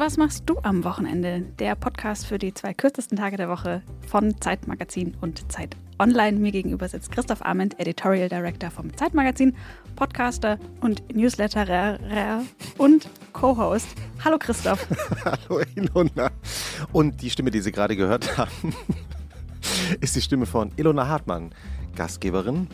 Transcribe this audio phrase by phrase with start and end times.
[0.00, 1.42] was machst du am Wochenende?
[1.58, 6.38] Der Podcast für die zwei kürzesten Tage der Woche von Zeitmagazin und Zeit Online.
[6.38, 9.54] Mir gegenüber sitzt Christoph Arment, Editorial Director vom Zeitmagazin,
[9.96, 11.98] Podcaster und Newsletterer
[12.78, 13.88] und Co-Host.
[14.24, 14.86] Hallo Christoph.
[15.26, 16.30] Hallo Ilona.
[16.92, 18.74] Und die Stimme, die Sie gerade gehört haben,
[20.00, 21.54] ist die Stimme von Ilona Hartmann,
[21.94, 22.68] Gastgeberin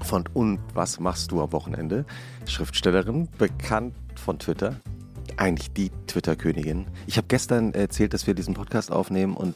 [0.00, 2.06] von Und was machst du am Wochenende?
[2.46, 4.76] Schriftstellerin, bekannt von Twitter.
[5.40, 6.86] Eigentlich die Twitter-Königin.
[7.06, 9.54] Ich habe gestern erzählt, dass wir diesen Podcast aufnehmen und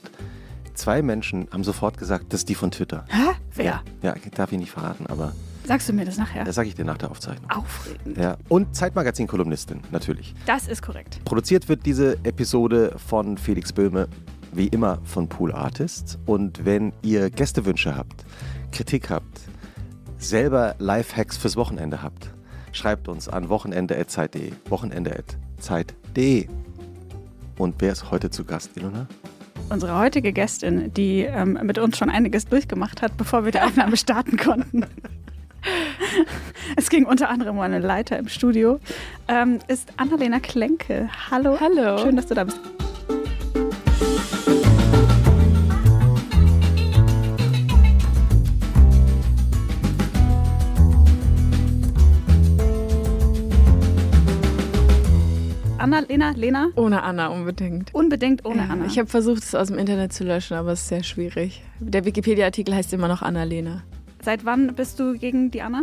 [0.72, 3.04] zwei Menschen haben sofort gesagt, das ist die von Twitter.
[3.10, 3.34] Hä?
[3.54, 3.82] Wer?
[4.00, 5.32] Ja, darf ich nicht verraten, aber.
[5.66, 6.44] Sagst du mir das nachher?
[6.44, 7.50] Das sage ich dir nach der Aufzeichnung.
[7.50, 8.16] Aufregend.
[8.16, 8.38] Ja.
[8.48, 10.34] Und Zeitmagazin-Kolumnistin, natürlich.
[10.46, 11.22] Das ist korrekt.
[11.26, 14.08] Produziert wird diese Episode von Felix Böhme,
[14.52, 16.18] wie immer von Pool Artists.
[16.24, 18.24] Und wenn ihr Gästewünsche habt,
[18.72, 19.42] Kritik habt,
[20.16, 22.30] selber Lifehacks fürs Wochenende habt,
[22.72, 24.52] schreibt uns an wochenende.zeit.de.
[24.70, 25.44] Wochenende.zeit.de.
[27.58, 29.06] Und wer ist heute zu Gast, Ilona?
[29.70, 33.96] Unsere heutige Gästin, die ähm, mit uns schon einiges durchgemacht hat, bevor wir die Aufnahme
[33.96, 34.84] starten konnten.
[36.76, 38.78] Es ging unter anderem um eine Leiter im Studio.
[39.28, 41.08] Ähm, ist Annalena Klenke.
[41.30, 41.58] Hallo.
[41.60, 41.98] Hallo.
[41.98, 42.58] Schön, dass du da bist.
[55.84, 56.68] Anna, Lena, Lena?
[56.76, 57.94] Ohne Anna unbedingt.
[57.94, 58.86] Unbedingt ohne Ja, Anna.
[58.86, 61.62] Ich habe versucht, es aus dem Internet zu löschen, aber es ist sehr schwierig.
[61.78, 63.82] Der Wikipedia-Artikel heißt immer noch Anna-Lena.
[64.22, 65.82] Seit wann bist du gegen die Anna?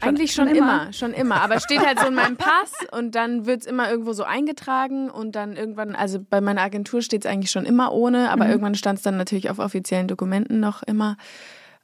[0.00, 0.92] Eigentlich schon immer?
[0.92, 1.40] schon immer.
[1.40, 4.24] Aber es steht halt so in meinem Pass und dann wird es immer irgendwo so
[4.24, 8.44] eingetragen und dann irgendwann, also bei meiner Agentur steht es eigentlich schon immer ohne, aber
[8.44, 8.50] Mhm.
[8.50, 11.16] irgendwann stand es dann natürlich auf offiziellen Dokumenten noch immer.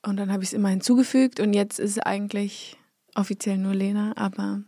[0.06, 2.76] Und dann habe ich es immer hinzugefügt und jetzt ist es eigentlich
[3.14, 4.60] offiziell nur Lena, aber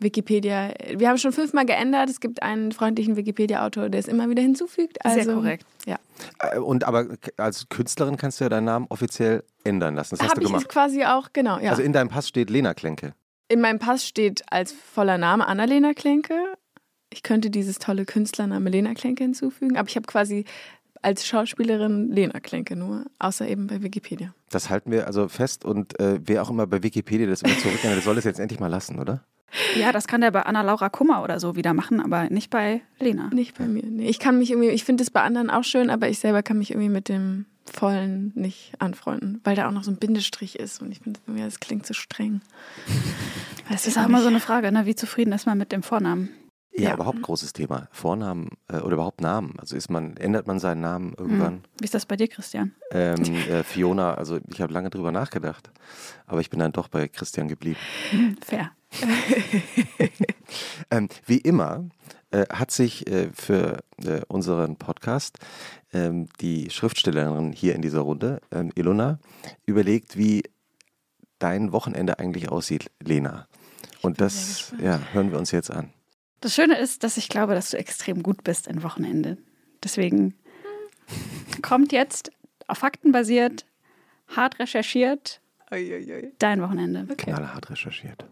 [0.00, 2.08] Wikipedia, wir haben schon fünfmal geändert.
[2.10, 5.04] Es gibt einen freundlichen Wikipedia-Autor, der es immer wieder hinzufügt.
[5.04, 5.66] Also, Sehr korrekt.
[5.86, 5.98] Ja.
[6.38, 7.06] Äh, Und aber
[7.36, 10.16] als Künstlerin kannst du ja deinen Namen offiziell ändern lassen.
[10.16, 10.68] Das hast Habe du ich gemacht.
[10.68, 11.70] quasi auch, genau, ja.
[11.70, 13.14] Also in deinem Pass steht Lena Klenke.
[13.48, 16.34] In meinem Pass steht als voller Name Annalena Klenke.
[17.12, 20.44] Ich könnte dieses tolle Künstlername Lena Klenke hinzufügen, aber ich habe quasi
[21.06, 24.34] als Schauspielerin Lena Klenke nur, außer eben bei Wikipedia.
[24.50, 27.94] Das halten wir also fest und äh, wer auch immer bei Wikipedia das immer zurücknimmt,
[27.94, 29.22] der soll das jetzt endlich mal lassen, oder?
[29.78, 33.30] Ja, das kann der bei Anna-Laura Kummer oder so wieder machen, aber nicht bei Lena.
[33.32, 33.84] Nicht bei mir.
[33.86, 36.42] Nee, ich kann mich irgendwie, ich finde es bei anderen auch schön, aber ich selber
[36.42, 40.58] kann mich irgendwie mit dem vollen nicht anfreunden, weil da auch noch so ein Bindestrich
[40.58, 42.40] ist und ich finde irgendwie, das klingt so streng.
[43.70, 44.86] Das ich ist auch immer so eine Frage, ne?
[44.86, 46.30] wie zufrieden ist man mit dem Vornamen?
[46.76, 46.94] Ja, Ja.
[46.94, 47.88] überhaupt großes Thema.
[47.90, 49.54] Vornamen äh, oder überhaupt Namen.
[49.58, 51.64] Also ist man, ändert man seinen Namen irgendwann?
[51.78, 52.72] Wie ist das bei dir, Christian?
[52.90, 55.70] Ähm, äh, Fiona, also ich habe lange drüber nachgedacht,
[56.26, 57.78] aber ich bin dann doch bei Christian geblieben.
[58.44, 58.70] Fair.
[60.90, 61.88] Ähm, wie immer
[62.30, 65.38] äh, hat sich äh, für äh, unseren Podcast
[65.92, 69.18] ähm, die Schriftstellerin hier in dieser Runde, ähm, Ilona,
[69.66, 70.44] überlegt, wie
[71.40, 73.48] dein Wochenende eigentlich aussieht, Lena.
[74.02, 75.90] Und das ja, hören wir uns jetzt an.
[76.46, 79.36] Das Schöne ist, dass ich glaube, dass du extrem gut bist im Wochenende.
[79.82, 80.32] Deswegen
[81.60, 82.30] kommt jetzt
[82.68, 83.66] auf Fakten basiert,
[84.28, 85.40] hart recherchiert,
[86.38, 87.16] dein Wochenende.
[87.16, 88.24] Knallhart recherchiert.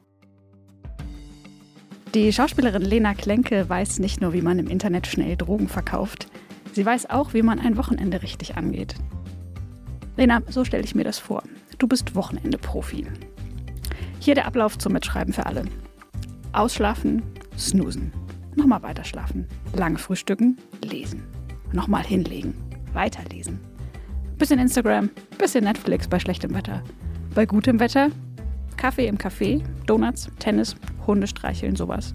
[2.14, 6.28] Die Schauspielerin Lena Klenke weiß nicht nur, wie man im Internet schnell Drogen verkauft,
[6.72, 8.94] sie weiß auch, wie man ein Wochenende richtig angeht.
[10.16, 11.42] Lena, so stelle ich mir das vor.
[11.78, 13.08] Du bist Wochenende-Profi.
[14.20, 15.64] Hier der Ablauf zum Mitschreiben für alle.
[16.52, 17.20] Ausschlafen,
[17.58, 18.12] snoosen.
[18.56, 19.46] Nochmal weiterschlafen.
[19.74, 21.22] Lang frühstücken, lesen.
[21.72, 22.54] Nochmal hinlegen,
[22.92, 23.58] weiterlesen.
[24.38, 26.82] Bisschen Instagram, bisschen Netflix bei schlechtem Wetter.
[27.34, 28.10] Bei gutem Wetter
[28.76, 30.76] Kaffee im Café, Donuts, Tennis,
[31.06, 32.14] Hunde streicheln, sowas.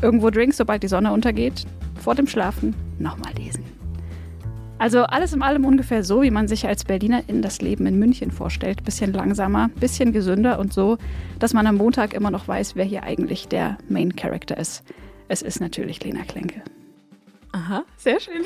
[0.00, 1.66] Irgendwo Drinks, sobald die Sonne untergeht.
[2.00, 3.63] Vor dem Schlafen nochmal lesen.
[4.84, 8.30] Also alles in allem ungefähr so, wie man sich als Berlinerin das Leben in München
[8.30, 8.84] vorstellt.
[8.84, 10.98] Bisschen langsamer, bisschen gesünder und so,
[11.38, 14.84] dass man am Montag immer noch weiß, wer hier eigentlich der Main Character ist.
[15.28, 16.62] Es ist natürlich Lena Klenke.
[17.52, 18.42] Aha, sehr schön.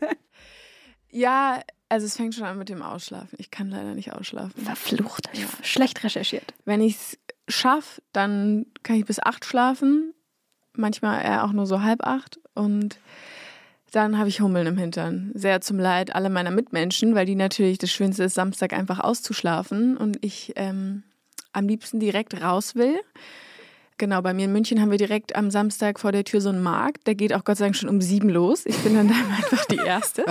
[1.10, 1.60] ja,
[1.90, 3.36] also es fängt schon an mit dem Ausschlafen.
[3.38, 4.64] Ich kann leider nicht ausschlafen.
[4.64, 5.44] Verflucht, Ja.
[5.60, 6.54] schlecht recherchiert.
[6.64, 10.14] Wenn ich es schaffe, dann kann ich bis acht schlafen.
[10.72, 12.40] Manchmal eher auch nur so halb acht.
[12.54, 12.98] Und
[13.96, 15.30] dann habe ich Hummeln im Hintern.
[15.34, 19.96] Sehr zum Leid aller meiner Mitmenschen, weil die natürlich das Schönste ist, Samstag einfach auszuschlafen.
[19.96, 21.02] Und ich ähm,
[21.52, 23.00] am liebsten direkt raus will.
[23.98, 26.62] Genau, bei mir in München haben wir direkt am Samstag vor der Tür so einen
[26.62, 27.06] Markt.
[27.06, 28.66] Der geht auch Gott sei Dank schon um sieben los.
[28.66, 30.26] Ich bin dann da einfach die Erste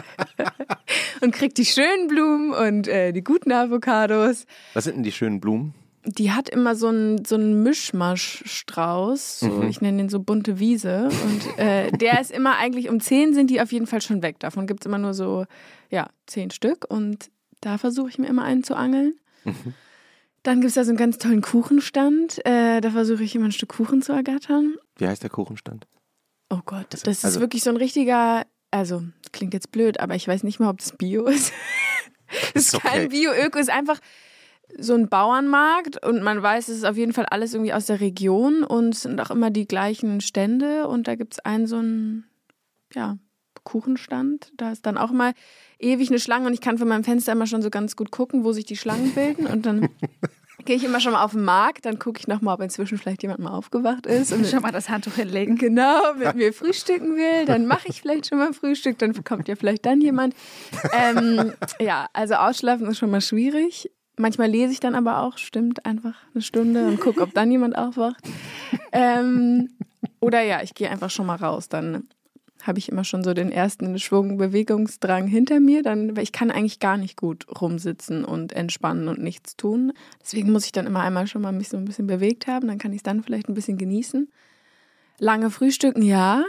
[1.22, 4.46] und krieg die schönen Blumen und äh, die guten Avocados.
[4.76, 5.74] Was sind denn die schönen Blumen?
[6.06, 9.40] Die hat immer so einen so einen Mischmasch-Strauß.
[9.40, 9.68] So, Mhm.
[9.70, 11.10] Ich nenne den so bunte Wiese.
[11.10, 14.40] Und äh, der ist immer eigentlich um 10 sind die auf jeden Fall schon weg.
[14.40, 15.46] Davon gibt es immer nur so,
[15.90, 16.86] ja, 10 Stück.
[16.90, 17.30] Und
[17.62, 19.16] da versuche ich mir immer einen zu angeln.
[19.44, 19.74] Mhm.
[20.44, 22.46] Dann gibt es da so einen ganz tollen Kuchenstand.
[22.46, 24.76] Äh, da versuche ich immer ein Stück Kuchen zu ergattern.
[24.98, 25.88] Wie heißt der Kuchenstand?
[26.52, 30.28] Oh Gott, das Also- ist wirklich so ein richtiger, also klingt jetzt blöd, aber ich
[30.28, 31.52] weiß nicht mal, ob das Bio ist.
[32.56, 32.88] Ist Ist okay.
[32.88, 34.00] kein Bio-Öko, ist einfach
[34.78, 38.02] so ein Bauernmarkt und man weiß, es ist auf jeden Fall alles irgendwie aus der
[38.02, 41.78] Region und es sind auch immer die gleichen Stände und da gibt es einen so
[41.78, 42.26] einen,
[42.94, 43.18] ja,
[43.64, 44.52] Kuchenstand.
[44.58, 45.34] Da ist dann auch immer
[45.80, 48.44] ewig eine Schlange und ich kann von meinem Fenster immer schon so ganz gut gucken,
[48.44, 49.90] wo sich die Schlangen bilden und dann
[50.66, 53.24] gehe ich immer schon mal auf den Markt, dann gucke ich nochmal, ob inzwischen vielleicht
[53.24, 55.58] jemand mal aufgewacht ist und Schon mal das Handtuch hinlegen.
[55.58, 59.56] genau mit mir frühstücken will, dann mache ich vielleicht schon mal Frühstück, dann kommt ja
[59.56, 60.36] vielleicht dann jemand.
[60.94, 63.92] Ähm, ja, also ausschlafen ist schon mal schwierig.
[64.18, 67.78] Manchmal lese ich dann aber auch, stimmt, einfach eine Stunde und gucke, ob dann jemand
[67.78, 68.24] aufwacht.
[68.92, 69.70] Ähm,
[70.22, 71.68] oder ja, ich gehe einfach schon mal raus.
[71.68, 72.08] Dann
[72.64, 75.84] habe ich immer schon so den ersten Schwung Bewegungsdrang hinter mir.
[75.84, 79.92] Dann, weil ich kann eigentlich gar nicht gut rumsitzen und entspannen und nichts tun.
[80.22, 82.68] Deswegen muss ich dann immer einmal schon mal mich so ein bisschen bewegt haben.
[82.68, 84.32] Dann kann ich es dann vielleicht ein bisschen genießen.
[85.20, 86.44] Lange frühstücken, ja.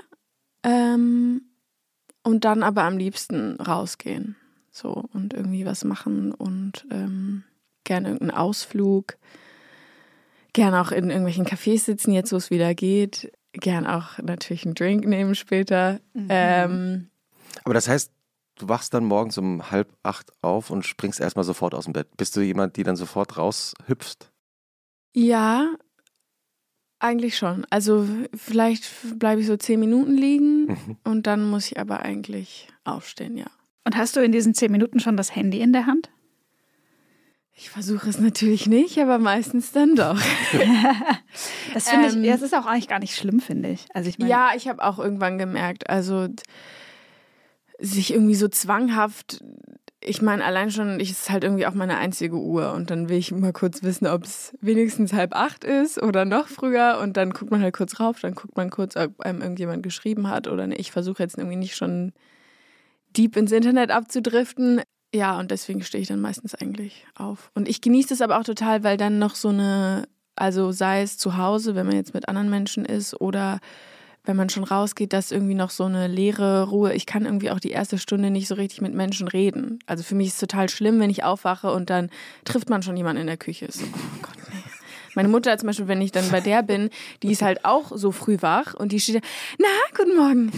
[0.62, 1.42] Ähm,
[2.22, 4.36] und dann aber am liebsten rausgehen.
[4.70, 7.44] So und irgendwie was machen und ähm,
[7.86, 9.16] gerne irgendeinen Ausflug.
[10.52, 13.32] Gerne auch in irgendwelchen Cafés sitzen, jetzt wo es wieder geht.
[13.52, 16.00] Gern auch natürlich einen Drink nehmen später.
[16.14, 17.08] Ähm,
[17.64, 18.10] Aber das heißt,
[18.58, 22.08] du wachst dann morgens um halb acht auf und springst erstmal sofort aus dem Bett.
[22.16, 24.30] Bist du jemand, die dann sofort raushüpft?
[25.14, 25.70] ja,
[26.98, 27.66] eigentlich schon.
[27.70, 28.86] Also vielleicht
[29.18, 30.96] bleibe ich so zehn Minuten liegen Mhm.
[31.04, 33.46] und dann muss ich aber eigentlich aufstehen, ja.
[33.84, 36.10] Und hast du in diesen zehn Minuten schon das Handy in der Hand?
[37.58, 40.20] Ich versuche es natürlich nicht, aber meistens dann doch.
[41.74, 43.86] Das finde Ähm, ich, das ist auch eigentlich gar nicht schlimm, finde ich.
[43.92, 46.28] Also ich meine, Ja, ich habe auch irgendwann gemerkt, also
[47.78, 49.42] sich irgendwie so zwanghaft,
[50.00, 53.18] ich meine, allein schon, ich ist halt irgendwie auch meine einzige Uhr und dann will
[53.18, 57.30] ich mal kurz wissen, ob es wenigstens halb acht ist oder noch früher und dann
[57.30, 60.66] guckt man halt kurz rauf, dann guckt man kurz, ob einem irgendjemand geschrieben hat oder
[60.66, 60.80] nicht.
[60.80, 62.12] Ich versuche jetzt irgendwie nicht schon
[63.16, 64.80] deep ins Internet abzudriften.
[65.16, 67.50] Ja, und deswegen stehe ich dann meistens eigentlich auf.
[67.54, 71.16] Und ich genieße es aber auch total, weil dann noch so eine, also sei es
[71.16, 73.60] zu Hause, wenn man jetzt mit anderen Menschen ist oder
[74.24, 76.92] wenn man schon rausgeht, dass irgendwie noch so eine leere Ruhe.
[76.92, 79.78] Ich kann irgendwie auch die erste Stunde nicht so richtig mit Menschen reden.
[79.86, 82.10] Also für mich ist es total schlimm, wenn ich aufwache und dann
[82.44, 83.68] trifft man schon jemanden in der Küche.
[83.70, 84.62] So, oh Gott, nee.
[85.14, 86.90] Meine Mutter zum Beispiel, wenn ich dann bei der bin,
[87.22, 89.20] die ist halt auch so früh wach und die steht da,
[89.58, 90.52] na, guten Morgen.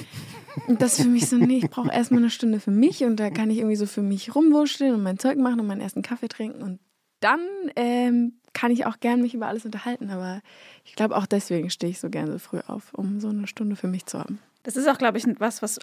[0.66, 3.16] Und das ist für mich so, nee, ich brauche erstmal eine Stunde für mich und
[3.16, 6.02] da kann ich irgendwie so für mich rumwurschteln und mein Zeug machen und meinen ersten
[6.02, 6.80] Kaffee trinken und
[7.20, 7.40] dann
[7.76, 10.40] ähm, kann ich auch gern mich über alles unterhalten, aber
[10.84, 13.74] ich glaube auch deswegen stehe ich so gern so früh auf, um so eine Stunde
[13.76, 14.38] für mich zu haben.
[14.62, 15.78] das ist auch, glaube ich, was, was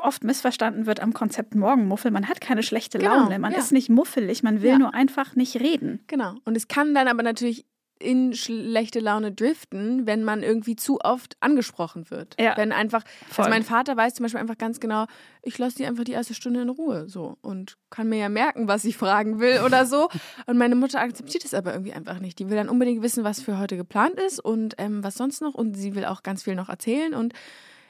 [0.00, 2.10] oft missverstanden wird am Konzept Morgenmuffel.
[2.10, 3.58] Man hat keine schlechte Genau, Laune, man ja.
[3.58, 4.78] ist nicht muffelig, man will Ja.
[4.78, 6.00] nur einfach nicht reden.
[6.06, 6.34] Genau.
[6.44, 7.64] Und es kann dann aber natürlich
[8.04, 12.36] in schlechte Laune driften, wenn man irgendwie zu oft angesprochen wird.
[12.40, 12.56] Ja.
[12.56, 13.44] Wenn einfach, Voll.
[13.46, 15.06] also mein Vater weiß zum Beispiel einfach ganz genau,
[15.42, 18.68] ich lasse die einfach die erste Stunde in Ruhe so und kann mir ja merken,
[18.68, 20.08] was ich fragen will oder so.
[20.46, 22.38] Und meine Mutter akzeptiert es aber irgendwie einfach nicht.
[22.38, 25.54] Die will dann unbedingt wissen, was für heute geplant ist und ähm, was sonst noch.
[25.54, 27.32] Und sie will auch ganz viel noch erzählen und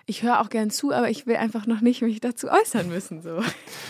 [0.07, 3.23] ich höre auch gern zu, aber ich will einfach noch nicht mich dazu äußern müssen.
[3.23, 3.41] So.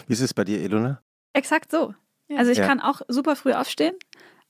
[0.07, 1.01] Wie ist es bei dir, Elona?
[1.33, 1.95] Exakt so.
[2.29, 2.39] Ja.
[2.39, 2.67] Also ich Ja.
[2.67, 3.95] kann auch super früh aufstehen,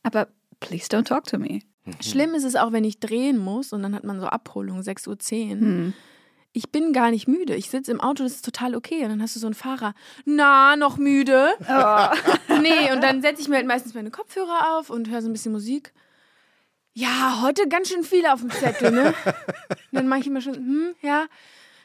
[0.02, 0.28] aber
[0.60, 1.60] please don't talk to me.
[2.00, 5.06] Schlimm ist es auch, wenn ich drehen muss und dann hat man so Abholung, 6.10
[5.08, 5.60] Uhr.
[5.60, 5.92] Hm.
[6.54, 7.54] ich bin gar nicht müde.
[7.56, 9.02] Ich sitze im Auto, das ist total okay.
[9.02, 9.92] Und dann hast du so einen Fahrer,
[10.24, 11.48] na, noch müde?
[12.62, 15.32] nee, und dann setze ich mir halt meistens meine Kopfhörer auf und höre so ein
[15.32, 15.92] bisschen Musik.
[16.94, 19.06] Ja, heute ganz schön viel auf dem Zettel, ne?
[19.26, 21.26] Und dann mache ich immer schon, hm, ja.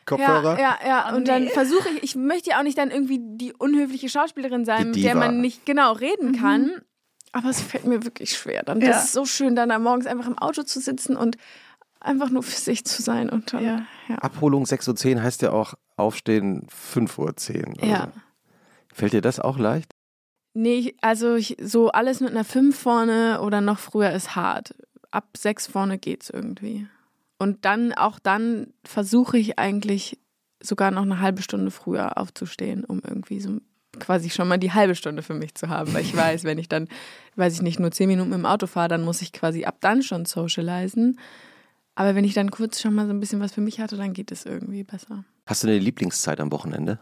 [0.05, 0.59] Kopfhörer?
[0.59, 1.09] Ja, ja, ja.
[1.11, 4.65] Oh, Und dann versuche ich, ich möchte ja auch nicht dann irgendwie die unhöfliche Schauspielerin
[4.65, 6.81] sein, Die mit der man nicht genau reden kann.
[7.31, 8.63] Aber es fällt mir wirklich schwer.
[8.63, 8.89] Dann, Ja.
[8.89, 11.37] Das ist so schön, dann da morgens einfach im Auto zu sitzen und
[11.99, 13.29] einfach nur für sich zu sein.
[13.29, 13.85] Und dann, Ja.
[14.07, 14.15] ja.
[14.15, 17.85] Abholung 6.10 Uhr heißt ja auch aufstehen 5.10 Uhr.
[17.87, 18.11] Ja.
[18.93, 19.91] Fällt dir das auch leicht?
[20.53, 24.73] Nee, also ich, so alles mit einer 5 vorne oder noch früher ist hart.
[25.11, 26.87] Ab 6 vorne geht's irgendwie.
[27.37, 30.19] Und dann, auch dann versuche ich eigentlich
[30.61, 33.59] sogar noch eine halbe Stunde früher aufzustehen, um irgendwie so
[33.99, 35.93] quasi schon mal die halbe Stunde für mich zu haben.
[35.93, 36.87] Weil ich weiß, wenn ich dann,
[37.35, 40.01] weiß ich nicht, nur 10 Minuten dem Auto fahre, dann muss ich quasi ab dann
[40.01, 41.19] schon socialisen.
[41.95, 44.13] Aber wenn ich dann kurz schon mal so ein bisschen was für mich hatte, dann
[44.13, 45.25] geht es irgendwie besser.
[45.47, 46.99] Hast du eine Lieblingszeit am Wochenende?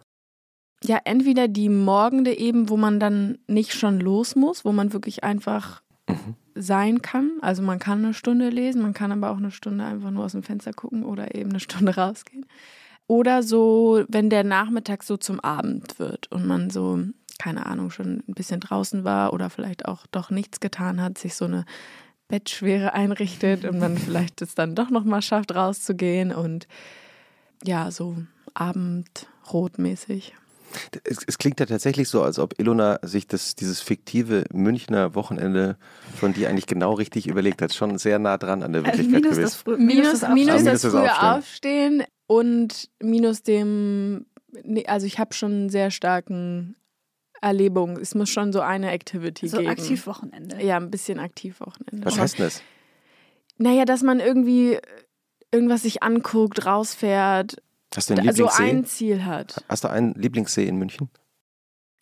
[0.84, 5.24] Ja, entweder die Morgende eben, wo man dann nicht schon los muss, wo man wirklich
[5.24, 6.36] einfach Mhm.
[6.56, 7.32] sein kann.
[7.42, 10.32] Also man kann eine Stunde lesen, man kann aber auch eine Stunde einfach nur aus
[10.32, 12.46] dem Fenster gucken oder eben eine Stunde rausgehen.
[13.08, 17.00] Oder so, wenn der Nachmittag so zum Abend wird und man so,
[17.40, 21.36] keine Ahnung, schon ein bisschen draußen war oder vielleicht auch doch nichts getan hat, sich
[21.36, 21.66] so eine
[22.28, 26.68] Bettschwere einrichtet und man vielleicht es dann doch nochmal schafft, rauszugehen und
[27.64, 28.18] ja, so
[28.54, 30.34] abendrotmäßig.
[31.06, 35.78] Es, es, klingt ja tatsächlich so, als ob Ilona sich das, dieses fiktive Münchner Wochenende
[36.20, 37.74] von dir eigentlich genau richtig überlegt hat.
[37.74, 39.78] Schon sehr nah dran an der also Wirklichkeit also minus gewesen.
[39.78, 42.02] Das minus, das, minus das, das frühe Aufstehen.
[42.02, 44.25] Aufstehen und minus dem,
[44.86, 46.75] also ich habe schon einen sehr starken
[47.41, 47.98] Erlebung.
[47.98, 49.67] Es muss schon so eine Activity so geben.
[49.67, 50.63] So Aktivwochenende.
[50.63, 52.05] Ja, ein bisschen Aktivwochenende.
[52.05, 52.62] Was heißt das?
[53.57, 54.77] Naja, dass man irgendwie
[55.51, 57.57] irgendwas sich anguckt, rausfährt,
[57.96, 58.57] Hast du einen Lieblingssee?
[58.57, 59.63] So ein Ziel hat.
[59.69, 61.10] Hast du einen Lieblingssee in München?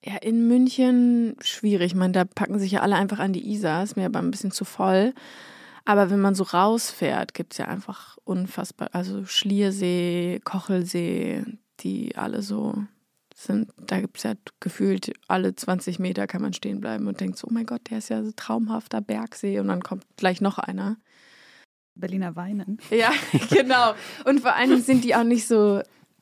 [0.03, 1.93] Ja, in München schwierig.
[1.93, 4.31] Ich meine, da packen sich ja alle einfach an die Isar, ist mir aber ein
[4.31, 5.13] bisschen zu voll.
[5.85, 11.43] Aber wenn man so rausfährt, gibt es ja einfach unfassbar, also Schliersee, Kochelsee,
[11.79, 12.83] die alle so
[13.35, 17.37] sind, da gibt es ja gefühlt alle 20 Meter kann man stehen bleiben und denkt
[17.37, 20.57] so, oh mein Gott, der ist ja so traumhafter Bergsee und dann kommt gleich noch
[20.57, 20.97] einer.
[21.95, 22.77] Berliner Weinen.
[22.89, 23.11] Ja,
[23.49, 23.93] genau.
[24.25, 25.81] Und vor allem sind die auch nicht so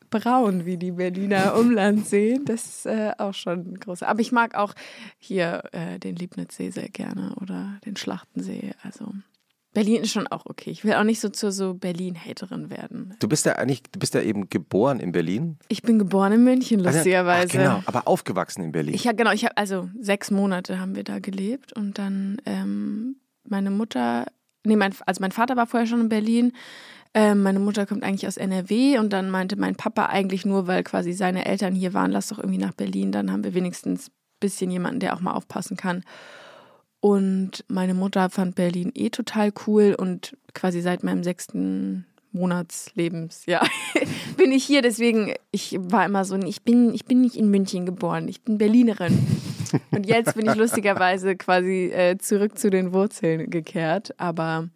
[0.09, 2.39] braun wie die Berliner Umlandsee.
[2.45, 4.03] Das ist äh, auch schon groß.
[4.03, 4.73] Aber ich mag auch
[5.17, 8.73] hier äh, den Liebnitzsee sehr gerne oder den Schlachtensee.
[8.83, 9.13] Also
[9.73, 10.69] Berlin ist schon auch okay.
[10.69, 13.15] Ich will auch nicht so zur so Berlin-Haterin werden.
[13.19, 15.57] Du bist ja eigentlich, du bist ja eben geboren in Berlin.
[15.67, 17.57] Ich bin geboren in München, lustigerweise.
[17.57, 18.93] Also, genau, aber aufgewachsen in Berlin.
[18.93, 23.15] Ich, ja, genau, ich habe also sechs Monate haben wir da gelebt und dann ähm,
[23.43, 24.25] meine Mutter
[24.65, 26.53] nee, mein, also mein Vater war vorher schon in Berlin.
[27.13, 30.83] Ähm, meine Mutter kommt eigentlich aus NRW und dann meinte mein Papa eigentlich nur, weil
[30.83, 34.13] quasi seine Eltern hier waren, lass doch irgendwie nach Berlin, dann haben wir wenigstens ein
[34.39, 36.03] bisschen jemanden, der auch mal aufpassen kann.
[37.03, 43.61] Und meine Mutter fand Berlin eh total cool und quasi seit meinem sechsten Monatslebens, ja,
[44.37, 44.81] bin ich hier.
[44.81, 48.57] Deswegen, ich war immer so, ich bin, ich bin nicht in München geboren, ich bin
[48.57, 49.19] Berlinerin.
[49.91, 54.17] Und jetzt bin ich lustigerweise quasi äh, zurück zu den Wurzeln gekehrt.
[54.17, 54.69] Aber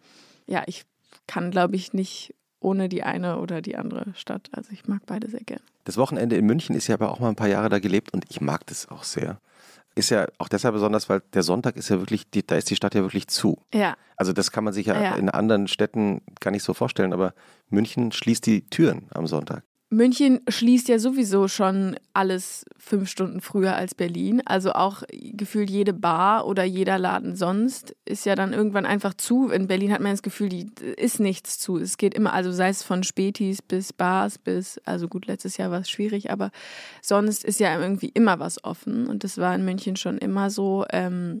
[0.46, 0.84] ja, ich
[1.26, 4.50] kann, glaube ich, nicht ohne die eine oder die andere Stadt.
[4.52, 5.62] Also ich mag beide sehr gern.
[5.84, 8.26] Das Wochenende in München ist ja aber auch mal ein paar Jahre da gelebt und
[8.28, 9.40] ich mag das auch sehr.
[9.98, 12.76] Ist ja auch deshalb besonders, weil der Sonntag ist ja wirklich, die, da ist die
[12.76, 13.60] Stadt ja wirklich zu.
[13.74, 13.96] Ja.
[14.16, 17.34] Also das kann man sich ja, ja in anderen Städten gar nicht so vorstellen, aber
[17.68, 19.64] München schließt die Türen am Sonntag.
[19.90, 24.42] München schließt ja sowieso schon alles fünf Stunden früher als Berlin.
[24.44, 29.48] Also auch gefühlt jede Bar oder jeder Laden sonst ist ja dann irgendwann einfach zu.
[29.48, 30.66] In Berlin hat man das Gefühl, die
[30.98, 31.78] ist nichts zu.
[31.78, 35.70] Es geht immer, also sei es von Spätis bis Bars bis, also gut, letztes Jahr
[35.70, 36.50] war es schwierig, aber
[37.00, 39.06] sonst ist ja irgendwie immer was offen.
[39.06, 40.84] Und das war in München schon immer so.
[40.90, 41.40] Ähm,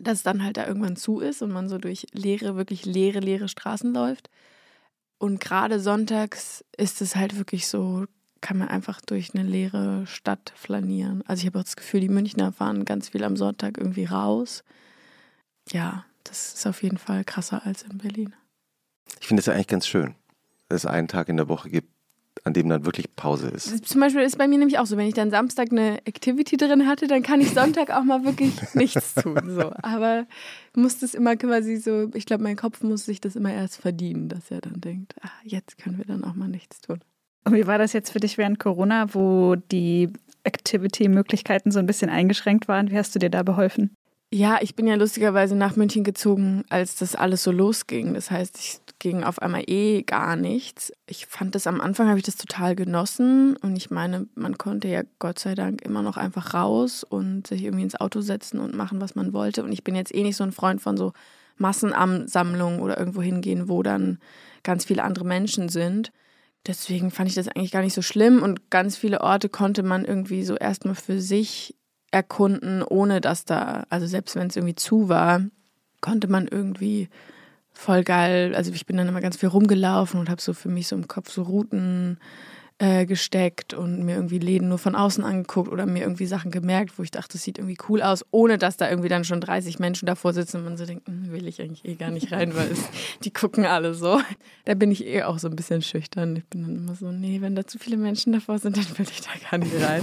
[0.00, 3.18] dass es dann halt da irgendwann zu ist und man so durch leere, wirklich leere,
[3.18, 4.30] leere Straßen läuft.
[5.18, 8.06] Und gerade sonntags ist es halt wirklich so,
[8.40, 11.22] kann man einfach durch eine leere Stadt flanieren.
[11.26, 14.62] Also ich habe auch das Gefühl, die Münchner fahren ganz viel am Sonntag irgendwie raus.
[15.70, 18.34] Ja, das ist auf jeden Fall krasser als in Berlin.
[19.20, 20.14] Ich finde es ja eigentlich ganz schön,
[20.68, 21.92] dass es einen Tag in der Woche gibt,
[22.48, 23.86] an dem dann wirklich Pause ist.
[23.86, 26.86] Zum Beispiel ist bei mir nämlich auch so, wenn ich dann Samstag eine Activity drin
[26.86, 29.38] hatte, dann kann ich Sonntag auch mal wirklich nichts tun.
[29.46, 29.72] So.
[29.82, 30.26] Aber
[30.74, 34.28] muss das immer quasi so, ich glaube, mein Kopf muss sich das immer erst verdienen,
[34.28, 37.00] dass er dann denkt, ah, jetzt können wir dann auch mal nichts tun.
[37.44, 40.10] Und wie war das jetzt für dich während Corona, wo die
[40.44, 42.90] Activity-Möglichkeiten so ein bisschen eingeschränkt waren?
[42.90, 43.94] Wie hast du dir da beholfen?
[44.30, 48.12] Ja, ich bin ja lustigerweise nach München gezogen, als das alles so losging.
[48.12, 50.92] Das heißt, ich ging auf einmal eh gar nichts.
[51.06, 53.56] Ich fand das am Anfang, habe ich das total genossen.
[53.56, 57.62] Und ich meine, man konnte ja Gott sei Dank immer noch einfach raus und sich
[57.64, 59.62] irgendwie ins Auto setzen und machen, was man wollte.
[59.62, 61.12] Und ich bin jetzt eh nicht so ein Freund von so
[61.56, 64.18] Massenansammlungen oder irgendwo hingehen, wo dann
[64.62, 66.12] ganz viele andere Menschen sind.
[66.66, 70.04] Deswegen fand ich das eigentlich gar nicht so schlimm und ganz viele Orte konnte man
[70.04, 71.76] irgendwie so erstmal für sich
[72.10, 75.42] erkunden, ohne dass da, also selbst wenn es irgendwie zu war,
[76.00, 77.08] konnte man irgendwie
[77.78, 78.54] voll geil.
[78.56, 81.06] Also ich bin dann immer ganz viel rumgelaufen und habe so für mich so im
[81.06, 82.18] Kopf so Routen
[82.78, 86.98] äh, gesteckt und mir irgendwie Läden nur von außen angeguckt oder mir irgendwie Sachen gemerkt,
[86.98, 89.78] wo ich dachte, das sieht irgendwie cool aus, ohne dass da irgendwie dann schon 30
[89.78, 92.56] Menschen davor sitzen und man so denkt, hm, will ich eigentlich eh gar nicht rein,
[92.56, 92.80] weil es,
[93.24, 94.20] die gucken alle so.
[94.64, 96.34] Da bin ich eh auch so ein bisschen schüchtern.
[96.34, 99.06] Ich bin dann immer so, nee, wenn da zu viele Menschen davor sind, dann will
[99.08, 100.02] ich da gar nicht rein.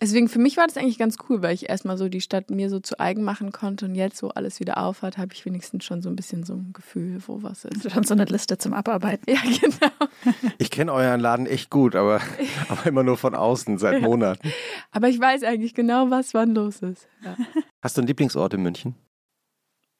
[0.00, 2.68] Deswegen für mich war das eigentlich ganz cool, weil ich erstmal so die Stadt mir
[2.68, 6.02] so zu eigen machen konnte und jetzt, wo alles wieder aufhat, habe ich wenigstens schon
[6.02, 7.90] so ein bisschen so ein Gefühl, wo was ist.
[7.90, 9.24] Schon so eine Liste zum Abarbeiten.
[9.32, 10.10] Ja, genau.
[10.58, 12.20] Ich kenne euren Laden echt gut, aber,
[12.68, 14.06] aber immer nur von außen seit ja.
[14.06, 14.52] Monaten.
[14.90, 17.08] Aber ich weiß eigentlich genau, was wann los ist.
[17.24, 17.36] Ja.
[17.80, 18.94] Hast du einen Lieblingsort in München?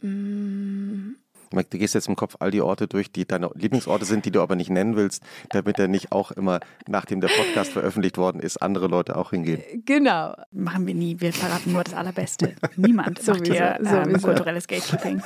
[0.03, 1.06] Mm,
[1.51, 4.41] Du gehst jetzt im Kopf all die Orte durch, die deine Lieblingsorte sind, die du
[4.41, 8.59] aber nicht nennen willst, damit er nicht auch immer, nachdem der Podcast veröffentlicht worden ist,
[8.59, 9.63] andere Leute auch hingehen.
[9.85, 10.35] Genau.
[10.53, 11.21] Machen wir nie.
[11.21, 12.55] Wir verraten nur das Allerbeste.
[12.77, 14.27] Niemand macht Sowieso, hier ähm, sowieso.
[14.29, 15.23] kulturelles Gatekeeping.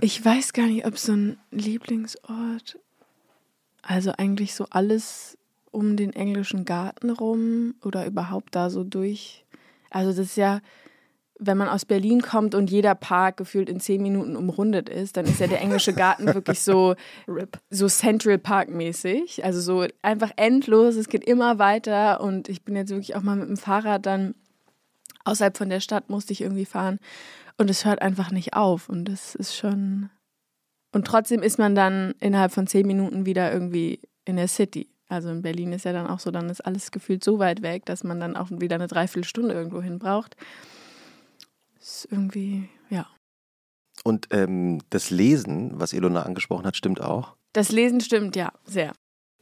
[0.00, 2.78] Ich weiß gar nicht, ob so ein Lieblingsort,
[3.82, 5.38] also eigentlich so alles
[5.70, 9.44] um den englischen Garten rum oder überhaupt da so durch.
[9.90, 10.60] Also das ist ja,
[11.38, 15.24] wenn man aus Berlin kommt und jeder Park gefühlt in zehn Minuten umrundet ist, dann
[15.24, 16.94] ist ja der englische Garten wirklich so,
[17.70, 19.44] so Central Park mäßig.
[19.44, 23.36] Also so einfach endlos, es geht immer weiter und ich bin jetzt wirklich auch mal
[23.36, 24.34] mit dem Fahrrad dann
[25.24, 26.98] außerhalb von der Stadt musste ich irgendwie fahren
[27.56, 30.10] und es hört einfach nicht auf und das ist schon
[30.92, 34.88] und trotzdem ist man dann innerhalb von zehn Minuten wieder irgendwie in der City.
[35.08, 37.84] Also in Berlin ist ja dann auch so, dann ist alles gefühlt so weit weg,
[37.84, 40.36] dass man dann auch wieder eine Dreiviertelstunde irgendwo hin braucht.
[41.84, 43.06] Ist irgendwie, ja.
[44.04, 47.36] Und ähm, das Lesen, was Ilona angesprochen hat, stimmt auch.
[47.52, 48.92] Das Lesen stimmt, ja, sehr.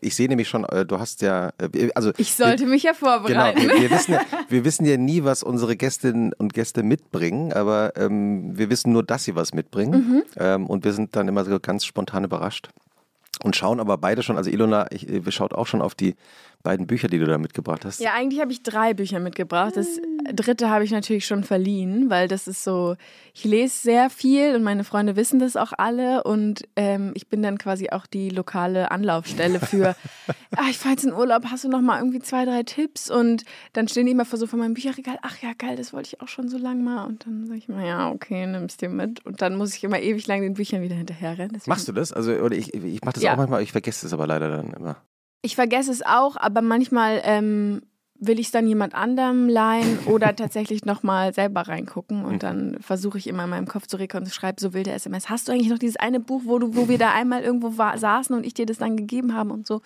[0.01, 3.07] Ich sehe nämlich schon, äh, du hast ja, äh, also Ich sollte mich ja Genau,
[3.21, 3.63] vorbereiten.
[3.63, 7.97] wir, wir, wissen ja, wir wissen ja nie, was unsere Gästinnen und Gäste mitbringen, aber
[7.97, 10.25] ähm, wir wissen nur, dass sie was mitbringen.
[10.37, 12.71] Ähm, und wir sind dann immer so ganz spontan überrascht.
[13.45, 16.17] Und schauen aber beide schon, also Ilona, ich, äh, wir schaut auch schon auf die
[16.63, 18.01] beiden Bücher, die du da mitgebracht hast.
[18.01, 19.77] Ja, eigentlich habe ich drei Bücher mitgebracht.
[19.77, 19.99] Das
[20.33, 22.97] dritte habe ich natürlich schon verliehen, weil das ist so,
[23.35, 27.43] ich lese sehr viel und meine Freunde wissen das auch alle und ähm, ich bin
[27.43, 29.97] dann quasi auch die lokale Anlaufstelle für,
[30.57, 33.11] ah, ich fahre jetzt in Urlaub, hast du noch mal irgendwie zwei, drei Tipps?
[33.11, 36.09] Und dann stehen die immer vor so vor meinem Bücherregal, ach ja, geil, das wollte
[36.15, 37.05] ich auch schon so lange mal.
[37.07, 39.25] Und dann sage ich mal, ja, okay, nimm's dir mit.
[39.27, 41.53] Und dann muss ich immer ewig lang den Büchern wieder hinterherrennen.
[41.55, 42.13] Deswegen- Machst du das?
[42.13, 43.33] Also, oder ich, ich mache das Ja.
[43.33, 44.97] auch manchmal, ich vergesse es aber leider dann immer.
[45.43, 47.83] Ich vergesse es auch, aber manchmal ähm,
[48.19, 53.19] will ich es dann jemand anderem leihen oder tatsächlich nochmal selber reingucken und dann versuche
[53.19, 55.29] ich immer in meinem Kopf zu rekonstruieren, schreibe so wilde SMS.
[55.29, 57.99] Hast du eigentlich noch dieses eine Buch, wo, du, wo wir da einmal irgendwo wa-
[57.99, 59.83] saßen und ich dir das dann gegeben haben und so?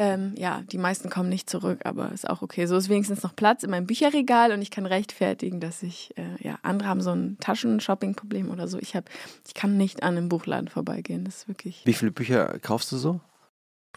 [0.00, 2.66] Ähm, ja, die meisten kommen nicht zurück, aber ist auch okay.
[2.66, 6.22] So ist wenigstens noch Platz in meinem Bücherregal und ich kann rechtfertigen, dass ich, äh,
[6.40, 8.78] ja, andere haben so ein Taschenshopping-Problem oder so.
[8.78, 9.10] Ich, hab,
[9.44, 11.24] ich kann nicht an einem Buchladen vorbeigehen.
[11.24, 11.82] Das ist wirklich.
[11.84, 13.18] Wie viele Bücher kaufst du so?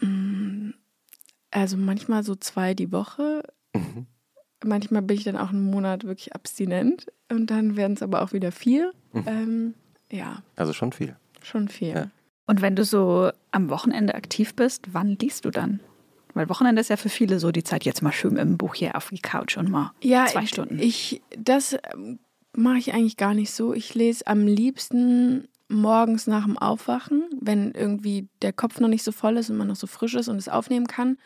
[0.02, 0.70] Mm,
[1.50, 3.42] Also manchmal so zwei die Woche.
[3.74, 4.06] Mhm.
[4.64, 8.32] Manchmal bin ich dann auch einen Monat wirklich abstinent und dann werden es aber auch
[8.32, 8.92] wieder vier.
[9.12, 9.24] Mhm.
[9.26, 9.74] Ähm,
[10.10, 11.16] ja, Also schon viel.
[11.42, 11.88] schon viel.
[11.94, 12.10] Ja.
[12.46, 15.80] Und wenn du so am Wochenende aktiv bist, wann liest du dann?
[16.34, 18.74] Weil Wochenende ist ja für viele so die Zeit, jetzt mal schön mit dem Buch
[18.74, 20.78] hier auf die Couch und mal Ja, zwei ich- Stunden.
[20.78, 22.18] Ich, das ähm,
[22.56, 23.74] mache ich eigentlich gar nicht so.
[23.74, 29.12] Ich lese am liebsten morgens nach dem Aufwachen, wenn irgendwie der Kopf noch nicht so
[29.12, 31.18] voll ist und man noch so frisch ist und es aufnehmen kann.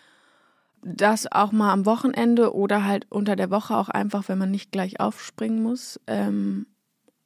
[0.83, 4.73] Das auch mal am Wochenende oder halt unter der Woche auch einfach, wenn man nicht
[4.73, 6.01] gleich aufspringen muss.
[6.07, 6.67] Ähm,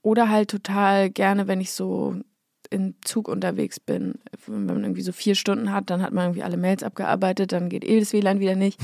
[0.03, 2.17] oder halt total gerne, wenn ich so
[2.71, 4.15] im Zug unterwegs bin.
[4.47, 7.69] Wenn man irgendwie so vier Stunden hat, dann hat man irgendwie alle Mails abgearbeitet, dann
[7.69, 8.81] geht eh das WLAN wieder nicht.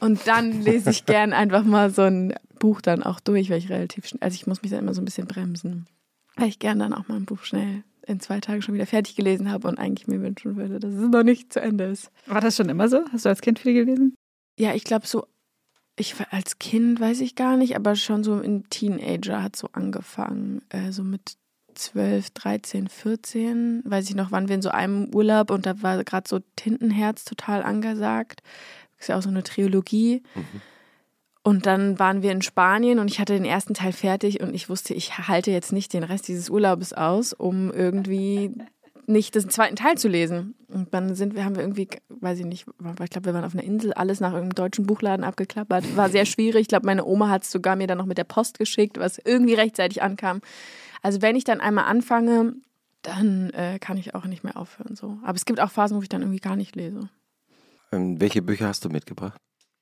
[0.00, 3.68] Und dann lese ich gern einfach mal so ein Buch dann auch durch, weil ich
[3.68, 5.86] relativ schnell, also ich muss mich dann immer so ein bisschen bremsen,
[6.36, 9.14] weil ich gern dann auch mal ein Buch schnell in zwei Tagen schon wieder fertig
[9.14, 12.10] gelesen habe und eigentlich mir wünschen würde, dass es noch nicht zu Ende ist.
[12.26, 13.04] War das schon immer so?
[13.12, 14.14] Hast du als Kind viel gelesen?
[14.58, 15.26] Ja, ich glaube so,
[15.96, 19.68] ich war als Kind weiß ich gar nicht, aber schon so im Teenager hat so
[19.72, 21.36] angefangen, äh, so mit
[21.74, 26.02] 12, 13, 14, weiß ich noch, waren wir in so einem Urlaub und da war
[26.04, 28.42] gerade so Tintenherz total angesagt.
[28.98, 30.22] Ist ja auch so eine Trilogie.
[31.42, 34.68] Und dann waren wir in Spanien und ich hatte den ersten Teil fertig und ich
[34.68, 38.52] wusste, ich halte jetzt nicht den Rest dieses Urlaubes aus, um irgendwie
[39.06, 40.54] nicht den zweiten Teil zu lesen.
[40.68, 43.54] Und dann sind wir, haben wir irgendwie, weiß ich nicht, ich glaube, wir waren auf
[43.54, 45.96] einer Insel, alles nach irgendeinem deutschen Buchladen abgeklappert.
[45.96, 46.62] War sehr schwierig.
[46.62, 49.18] Ich glaube, meine Oma hat es sogar mir dann noch mit der Post geschickt, was
[49.18, 50.42] irgendwie rechtzeitig ankam.
[51.02, 52.54] Also wenn ich dann einmal anfange,
[53.00, 54.94] dann äh, kann ich auch nicht mehr aufhören.
[54.94, 55.18] So.
[55.24, 57.08] Aber es gibt auch Phasen, wo ich dann irgendwie gar nicht lese.
[57.92, 59.40] Ähm, welche Bücher hast du mitgebracht?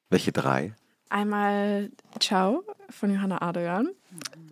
[0.08, 0.74] Welche drei?
[1.10, 1.90] Einmal
[2.20, 3.90] Ciao von Johanna Adrian.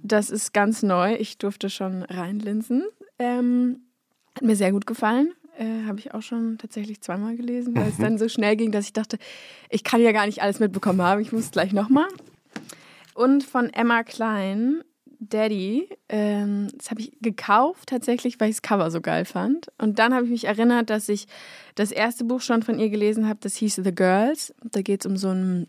[0.03, 1.15] Das ist ganz neu.
[1.15, 2.85] Ich durfte schon reinlinsen.
[3.19, 3.81] Ähm,
[4.35, 5.33] hat mir sehr gut gefallen.
[5.59, 8.87] Äh, Habe ich auch schon tatsächlich zweimal gelesen, weil es dann so schnell ging, dass
[8.87, 9.19] ich dachte,
[9.71, 11.21] ich kann ja gar nicht alles mitbekommen haben.
[11.21, 12.09] Ich muss gleich nochmal.
[13.15, 14.83] Und von Emma Klein,
[15.19, 15.89] Daddy.
[16.09, 19.69] Ähm, das habe ich gekauft tatsächlich, weil ich das Cover so geil fand.
[19.79, 21.27] Und dann habe ich mich erinnert, dass ich
[21.75, 23.39] das erste Buch schon von ihr gelesen habe.
[23.41, 24.55] Das hieß The Girls.
[24.63, 25.67] Da geht es um so einen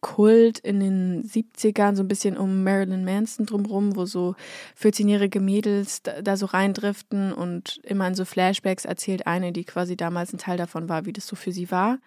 [0.00, 4.36] Kult in den 70ern, so ein bisschen um Marilyn Manson drumherum, wo so
[4.80, 9.96] 14-jährige Mädels da, da so reindriften und immer in so Flashbacks erzählt eine, die quasi
[9.96, 11.98] damals ein Teil davon war, wie das so für sie war.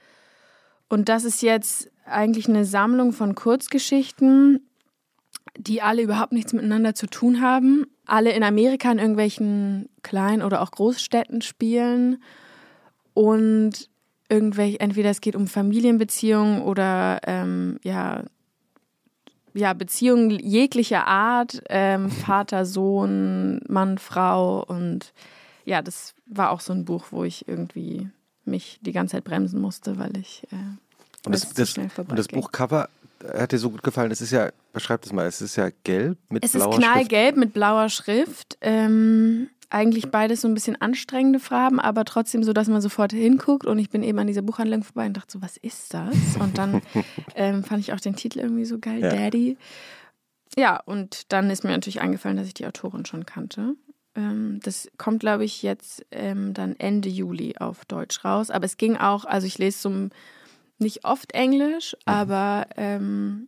[0.87, 4.65] Und das ist jetzt eigentlich eine Sammlung von Kurzgeschichten,
[5.57, 10.61] die alle überhaupt nichts miteinander zu tun haben, alle in Amerika in irgendwelchen kleinen oder
[10.61, 12.23] auch Großstädten spielen
[13.13, 13.90] und
[14.31, 18.23] irgendwelche, entweder es geht um Familienbeziehungen oder ähm, ja,
[19.53, 25.13] ja, Beziehungen jeglicher Art, ähm, Vater, Sohn, Mann, Frau und
[25.65, 28.09] ja, das war auch so ein Buch, wo ich irgendwie
[28.45, 30.55] mich die ganze Zeit bremsen musste, weil ich äh,
[31.25, 32.89] und das, das, und das Buchcover
[33.23, 34.09] hat dir so gut gefallen.
[34.09, 36.81] Es ist ja, beschreib das mal, es ist ja gelb mit es blauer Schrift.
[36.81, 38.57] Es ist knallgelb mit blauer Schrift.
[38.61, 43.65] Ähm, eigentlich beides so ein bisschen anstrengende Farben, aber trotzdem so, dass man sofort hinguckt.
[43.65, 46.15] Und ich bin eben an dieser Buchhandlung vorbei und dachte so, was ist das?
[46.39, 46.81] Und dann
[47.35, 49.09] ähm, fand ich auch den Titel irgendwie so geil, ja.
[49.09, 49.57] Daddy.
[50.57, 53.75] Ja, und dann ist mir natürlich eingefallen, dass ich die Autorin schon kannte.
[54.15, 58.49] Ähm, das kommt, glaube ich, jetzt ähm, dann Ende Juli auf Deutsch raus.
[58.49, 60.09] Aber es ging auch, also ich lese so
[60.79, 62.13] nicht oft Englisch, mhm.
[62.13, 63.47] aber ähm,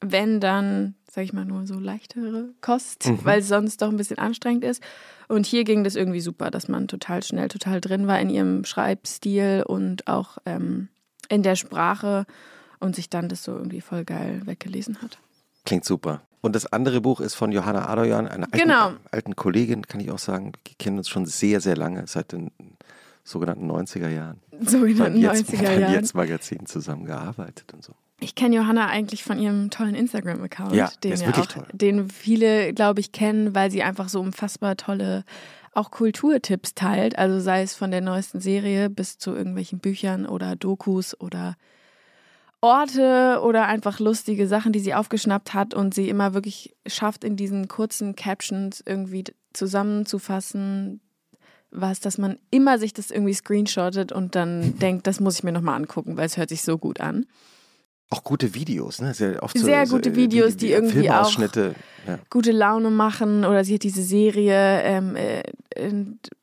[0.00, 3.24] wenn dann, sag ich mal, nur so leichtere Kost, mhm.
[3.24, 4.82] weil es sonst doch ein bisschen anstrengend ist.
[5.28, 8.64] Und hier ging das irgendwie super, dass man total schnell, total drin war in ihrem
[8.64, 10.88] Schreibstil und auch ähm,
[11.28, 12.26] in der Sprache
[12.78, 15.18] und sich dann das so irgendwie voll geil weggelesen hat.
[15.64, 16.22] Klingt super.
[16.42, 18.92] Und das andere Buch ist von Johanna Adoyan, einer alten, genau.
[19.10, 20.52] alten Kollegin, kann ich auch sagen.
[20.64, 22.52] Wir kennen uns schon sehr, sehr lange, seit den
[23.26, 24.40] sogenannten 90er Jahren.
[24.60, 25.80] Sogenannten 90er Jahren.
[25.82, 27.92] Beim Jetzt Magazin zusammengearbeitet und so.
[28.20, 31.66] Ich kenne Johanna eigentlich von ihrem tollen Instagram-Account, ja, den, ist ja auch, toll.
[31.72, 35.24] den viele, glaube ich, kennen, weil sie einfach so unfassbar tolle
[35.74, 37.18] auch Kulturtipps teilt.
[37.18, 41.56] Also sei es von der neuesten Serie bis zu irgendwelchen Büchern oder Dokus oder
[42.62, 47.36] Orte oder einfach lustige Sachen, die sie aufgeschnappt hat und sie immer wirklich schafft, in
[47.36, 51.00] diesen kurzen Captions irgendwie zusammenzufassen,
[51.70, 55.52] was, dass man immer sich das irgendwie screenshottet und dann denkt, das muss ich mir
[55.52, 57.26] nochmal angucken, weil es hört sich so gut an.
[58.08, 59.14] Auch gute Videos, ne?
[59.14, 62.18] Sehr, oft Sehr so, gute Videos, die, die, die irgendwie auch ja.
[62.30, 63.44] gute Laune machen.
[63.44, 65.42] Oder sie hat diese Serie, ähm, äh,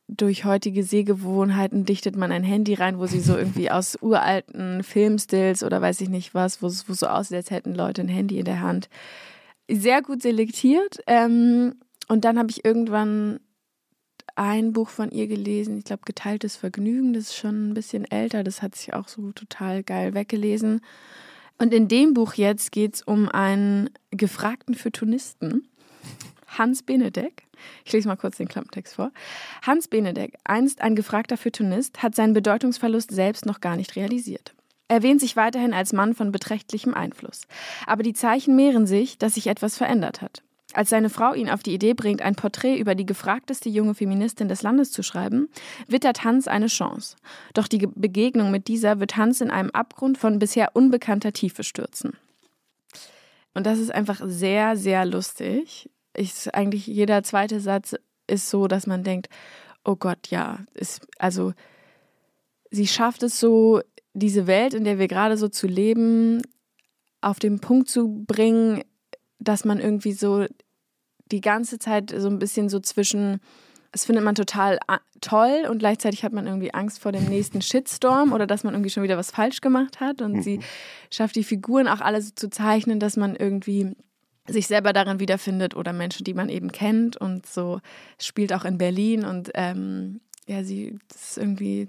[0.10, 5.64] durch heutige Sehgewohnheiten dichtet man ein Handy rein, wo sie so irgendwie aus uralten Filmstills
[5.64, 8.46] oder weiß ich nicht was, wo es so aussieht, als hätten Leute ein Handy in
[8.46, 8.90] der Hand.
[9.72, 11.00] Sehr gut selektiert.
[11.08, 11.76] Ähm,
[12.10, 13.40] und dann habe ich irgendwann
[14.36, 18.44] ein Buch von ihr gelesen, ich glaube Geteiltes Vergnügen, das ist schon ein bisschen älter,
[18.44, 20.82] das hat sich auch so total geil weggelesen.
[21.58, 25.68] Und in dem Buch jetzt geht es um einen gefragten Phytonisten,
[26.58, 27.44] Hans Benedek.
[27.86, 29.12] Ich lese mal kurz den Klappentext vor.
[29.62, 34.54] Hans Benedek, einst ein gefragter Phytonist, hat seinen Bedeutungsverlust selbst noch gar nicht realisiert.
[34.88, 37.44] Er wähnt sich weiterhin als Mann von beträchtlichem Einfluss.
[37.88, 40.44] Aber die Zeichen mehren sich, dass sich etwas verändert hat.
[40.74, 44.48] Als seine Frau ihn auf die Idee bringt, ein Porträt über die gefragteste junge Feministin
[44.48, 45.50] des Landes zu schreiben,
[45.88, 47.16] wittert Hans eine Chance.
[47.54, 52.14] Doch die Begegnung mit dieser wird Hans in einem Abgrund von bisher unbekannter Tiefe stürzen.
[53.54, 55.90] Und das ist einfach sehr, sehr lustig.
[56.16, 59.30] Ich, eigentlich jeder zweite Satz ist so, dass man denkt,
[59.86, 61.54] oh Gott, ja, ist, also
[62.72, 63.82] sie schafft es so,
[64.14, 66.42] diese Welt, in der wir gerade so zu leben,
[67.22, 68.84] auf den Punkt zu bringen,
[69.40, 70.46] dass man irgendwie so
[71.34, 73.42] die ganze Zeit so ein bisschen so zwischen,
[73.92, 74.78] das findet man total
[75.20, 78.92] toll und gleichzeitig hat man irgendwie Angst vor dem nächsten Shitstorm oder dass man irgendwie
[78.92, 80.22] schon wieder was falsch gemacht hat.
[80.22, 80.42] Und mhm.
[80.44, 80.60] sie
[81.10, 83.96] schafft die Figuren auch alle so zu zeichnen, dass man irgendwie
[84.48, 87.80] sich selber darin wiederfindet oder Menschen, die man eben kennt und so
[88.22, 91.88] spielt auch in Berlin und ähm, ja, sie ist irgendwie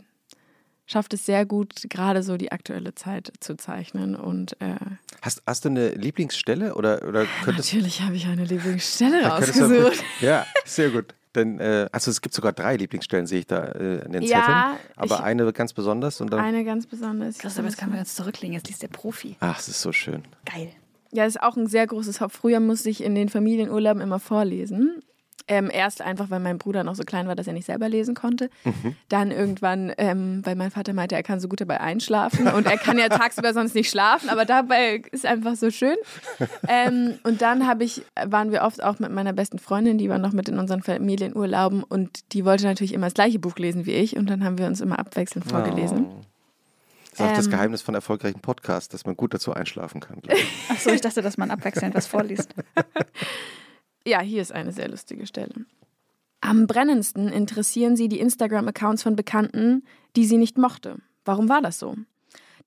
[0.87, 4.14] schafft es sehr gut, gerade so die aktuelle Zeit zu zeichnen.
[4.16, 4.77] Und, äh
[5.23, 6.75] hast, hast du eine Lieblingsstelle?
[6.75, 10.05] Oder, oder könntest Natürlich habe ich eine Lieblingsstelle rausgesucht.
[10.20, 11.14] ja, sehr gut.
[11.35, 14.77] Denn, äh, also es gibt sogar drei Lieblingsstellen, sehe ich da äh, in den ja,
[14.77, 14.90] Zetteln.
[14.97, 16.20] Aber eine ganz besonders.
[16.20, 17.38] Und dann eine ganz besonders.
[17.38, 18.55] Christoph, jetzt können wir jetzt zurücklegen.
[18.55, 19.37] Jetzt liest der Profi.
[19.40, 20.23] Ach, es ist so schön.
[20.44, 20.70] Geil.
[21.12, 22.35] Ja, das ist auch ein sehr großes Haupt.
[22.35, 25.03] Früher musste ich in den Familienurlauben immer vorlesen.
[25.46, 28.14] Ähm, erst einfach, weil mein Bruder noch so klein war, dass er nicht selber lesen
[28.14, 28.48] konnte.
[28.64, 28.96] Mhm.
[29.11, 32.48] Dann irgendwann, ähm, weil mein Vater meinte, er kann so gut dabei einschlafen.
[32.48, 35.96] Und er kann ja tagsüber sonst nicht schlafen, aber dabei ist einfach so schön.
[36.66, 40.33] Ähm, und dann ich, waren wir oft auch mit meiner besten Freundin, die war noch
[40.33, 44.16] mit in unseren Familienurlauben und die wollte natürlich immer das gleiche Buch lesen wie ich.
[44.16, 46.07] Und dann haben wir uns immer abwechselnd vorgelesen.
[46.09, 46.20] Oh.
[47.11, 47.52] Das ist auch das ähm.
[47.52, 50.20] Geheimnis von erfolgreichen Podcasts, dass man gut dazu einschlafen kann.
[50.68, 52.54] Achso, ich dachte, dass man abwechselnd was vorliest.
[54.07, 55.67] Ja, hier ist eine sehr lustige Stelle.
[56.40, 59.83] Am brennendsten interessieren sie die Instagram-Accounts von Bekannten,
[60.14, 60.97] die sie nicht mochte.
[61.25, 61.97] Warum war das so?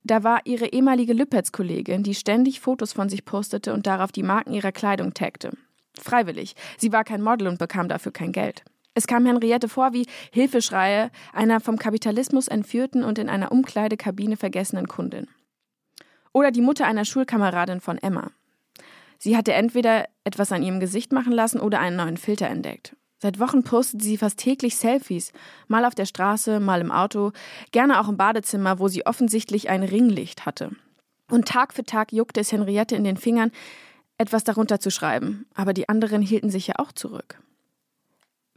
[0.03, 4.53] Da war ihre ehemalige Lüppetz-Kollegin, die ständig Fotos von sich postete und darauf die Marken
[4.53, 5.51] ihrer Kleidung tagte.
[5.99, 6.55] Freiwillig.
[6.77, 8.63] Sie war kein Model und bekam dafür kein Geld.
[8.95, 14.87] Es kam Henriette vor wie Hilfeschreie einer vom Kapitalismus entführten und in einer Umkleidekabine vergessenen
[14.87, 15.27] Kundin.
[16.33, 18.31] Oder die Mutter einer Schulkameradin von Emma.
[19.19, 22.95] Sie hatte entweder etwas an ihrem Gesicht machen lassen oder einen neuen Filter entdeckt.
[23.19, 25.33] Seit Wochen postet sie fast täglich Selfies,
[25.67, 27.31] mal auf der Straße, mal im Auto,
[27.71, 30.71] gerne auch im Badezimmer, wo sie offensichtlich ein Ringlicht hatte.
[31.29, 33.51] Und Tag für Tag juckte es Henriette in den Fingern,
[34.19, 37.39] etwas darunter zu schreiben, aber die anderen hielten sich ja auch zurück.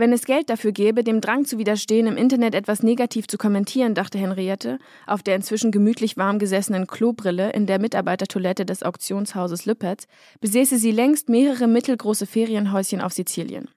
[0.01, 3.95] Wenn es Geld dafür gäbe, dem Drang zu widerstehen, im Internet etwas negativ zu kommentieren,
[3.95, 10.07] dachte Henriette, auf der inzwischen gemütlich warm gesessenen Klobrille in der Mitarbeitertoilette des Auktionshauses Lüpertz,
[10.41, 13.69] besäße sie längst mehrere mittelgroße Ferienhäuschen auf Sizilien.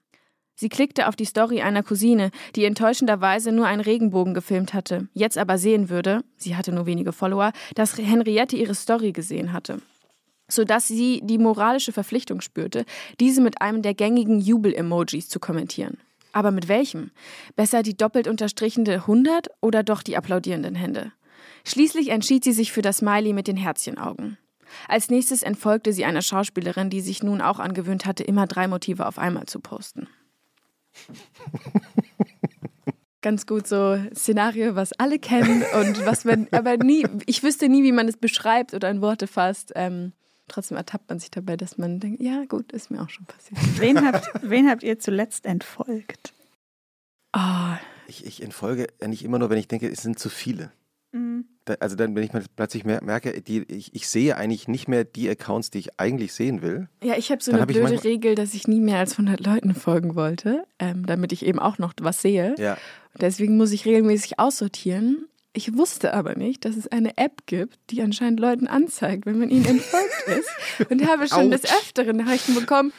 [0.54, 5.36] Sie klickte auf die Story einer Cousine, die enttäuschenderweise nur einen Regenbogen gefilmt hatte, jetzt
[5.36, 9.76] aber sehen würde, sie hatte nur wenige Follower, dass Henriette ihre Story gesehen hatte
[10.46, 12.84] sodass sie die moralische Verpflichtung spürte,
[13.18, 15.96] diese mit einem der gängigen Jubel-Emojis zu kommentieren.
[16.34, 17.12] Aber mit welchem?
[17.54, 21.12] Besser die doppelt unterstrichene 100 oder doch die applaudierenden Hände?
[21.64, 24.36] Schließlich entschied sie sich für das Smiley mit den Herzchenaugen.
[24.88, 29.06] Als nächstes entfolgte sie einer Schauspielerin, die sich nun auch angewöhnt hatte, immer drei Motive
[29.06, 30.08] auf einmal zu posten.
[33.22, 37.84] Ganz gut so Szenario, was alle kennen und was man aber nie, ich wüsste nie,
[37.84, 39.72] wie man es beschreibt oder in Worte fasst.
[39.76, 40.12] Ähm,
[40.48, 43.58] trotzdem ertappt man sich dabei, dass man denkt, ja gut, ist mir auch schon passiert.
[43.80, 46.34] Wen habt, wen habt ihr zuletzt entfolgt?
[47.36, 47.76] Oh.
[48.06, 50.70] Ich, ich entfolge nicht immer nur, wenn ich denke, es sind zu viele.
[51.12, 51.46] Mhm.
[51.64, 55.30] Da, also dann, wenn ich plötzlich merke, die, ich, ich, sehe eigentlich nicht mehr die
[55.30, 56.88] Accounts, die ich eigentlich sehen will.
[57.02, 59.74] Ja, ich habe so eine hab blöde Regel, dass ich nie mehr als 100 Leuten
[59.74, 62.54] folgen wollte, ähm, damit ich eben auch noch was sehe.
[62.58, 62.76] Ja.
[63.18, 65.26] Deswegen muss ich regelmäßig aussortieren.
[65.56, 69.50] Ich wusste aber nicht, dass es eine App gibt, die anscheinend Leuten anzeigt, wenn man
[69.50, 70.90] ihnen entfolgt ist.
[70.90, 72.92] Und habe schon des Öfteren Nachrichten bekommen,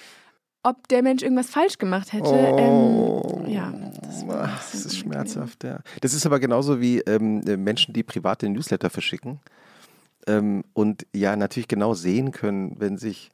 [0.64, 2.30] ob der Mensch irgendwas falsch gemacht hätte.
[2.30, 4.26] Oh, ähm, ja, das,
[4.72, 5.82] das ist schmerzhaft, ja.
[6.00, 9.42] Das ist aber genauso wie ähm, Menschen, die private Newsletter verschicken
[10.26, 13.32] ähm, und ja natürlich genau sehen können, wenn sich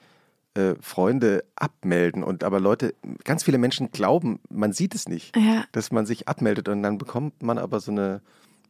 [0.56, 5.64] äh, Freunde abmelden und aber Leute, ganz viele Menschen glauben, man sieht es nicht, ja.
[5.72, 8.22] dass man sich abmeldet und dann bekommt man aber so eine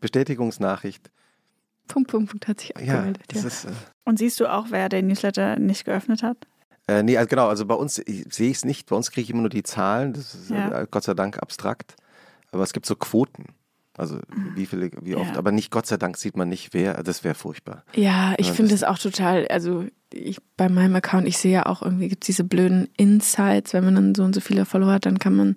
[0.02, 1.10] Bestätigungsnachricht.
[1.88, 3.24] Punkt, Punkt, Punkt hat sich abgemeldet.
[3.34, 3.48] Ja, ja.
[3.48, 3.70] Ist, äh
[4.04, 6.38] und siehst du auch, wer den Newsletter nicht geöffnet hat?
[6.88, 8.90] Äh, nee, also genau, also bei uns sehe ich es nicht.
[8.90, 10.14] Bei uns kriege ich immer nur die Zahlen.
[10.14, 10.82] Das ist ja.
[10.82, 11.96] äh, Gott sei Dank abstrakt.
[12.52, 13.46] Aber es gibt so Quoten.
[13.98, 14.56] Also mhm.
[14.56, 15.38] wie viele, wie oft, ja.
[15.38, 17.84] aber nicht Gott sei Dank sieht man nicht wer, das wäre furchtbar.
[17.94, 21.82] Ja, ich finde das auch total, also ich bei meinem Account, ich sehe ja auch
[21.82, 25.06] irgendwie gibt es diese blöden Insights, wenn man dann so und so viele Follower hat,
[25.06, 25.56] dann kann man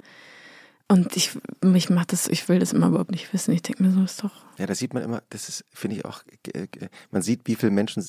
[0.88, 1.30] und ich,
[1.62, 3.52] mich macht das, ich will das immer überhaupt nicht wissen.
[3.52, 4.32] Ich denke mir so, ist doch.
[4.58, 6.22] Ja, da sieht man immer, das ist, finde ich auch,
[7.10, 8.04] man sieht, wie viele Menschen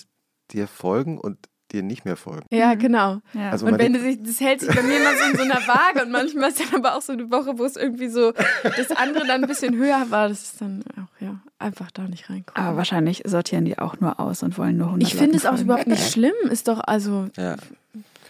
[0.51, 1.38] dir folgen und
[1.71, 2.45] dir nicht mehr folgen.
[2.51, 2.79] Ja, mhm.
[2.79, 3.21] genau.
[3.33, 3.51] Ja.
[3.51, 5.67] Also und wenn du sich, das hält sich bei mir immer so in so einer
[5.67, 8.33] Waage und manchmal ist dann aber auch so eine Woche, wo es irgendwie so
[8.63, 12.29] das andere dann ein bisschen höher war, das ist dann auch, ja, einfach da nicht
[12.29, 12.67] reinkommen.
[12.67, 15.59] Aber wahrscheinlich sortieren die auch nur aus und wollen nur 100 Ich finde es auch
[15.59, 17.55] überhaupt nicht schlimm, ist doch, also, ja.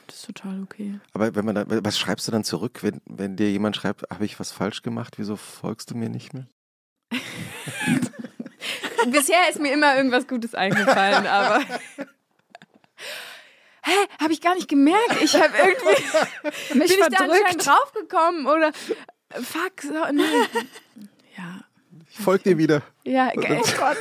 [0.08, 1.00] Das ist total okay.
[1.14, 4.26] Aber wenn man da, was schreibst du dann zurück, wenn, wenn dir jemand schreibt, habe
[4.26, 6.48] ich was falsch gemacht, wieso folgst du mir nicht mehr?
[9.08, 11.64] Bisher ist mir immer irgendwas Gutes eingefallen, aber.
[13.84, 15.22] Hä, habe ich gar nicht gemerkt.
[15.22, 16.74] Ich habe irgendwie.
[16.80, 17.12] Mich bin verdrückt.
[17.12, 18.74] ich da anscheinend draufgekommen oder.
[19.44, 20.24] Fuck, so, nee.
[21.38, 21.62] Ja.
[22.18, 22.82] Ich folge dir wieder.
[23.04, 23.98] Ja, oh Gott.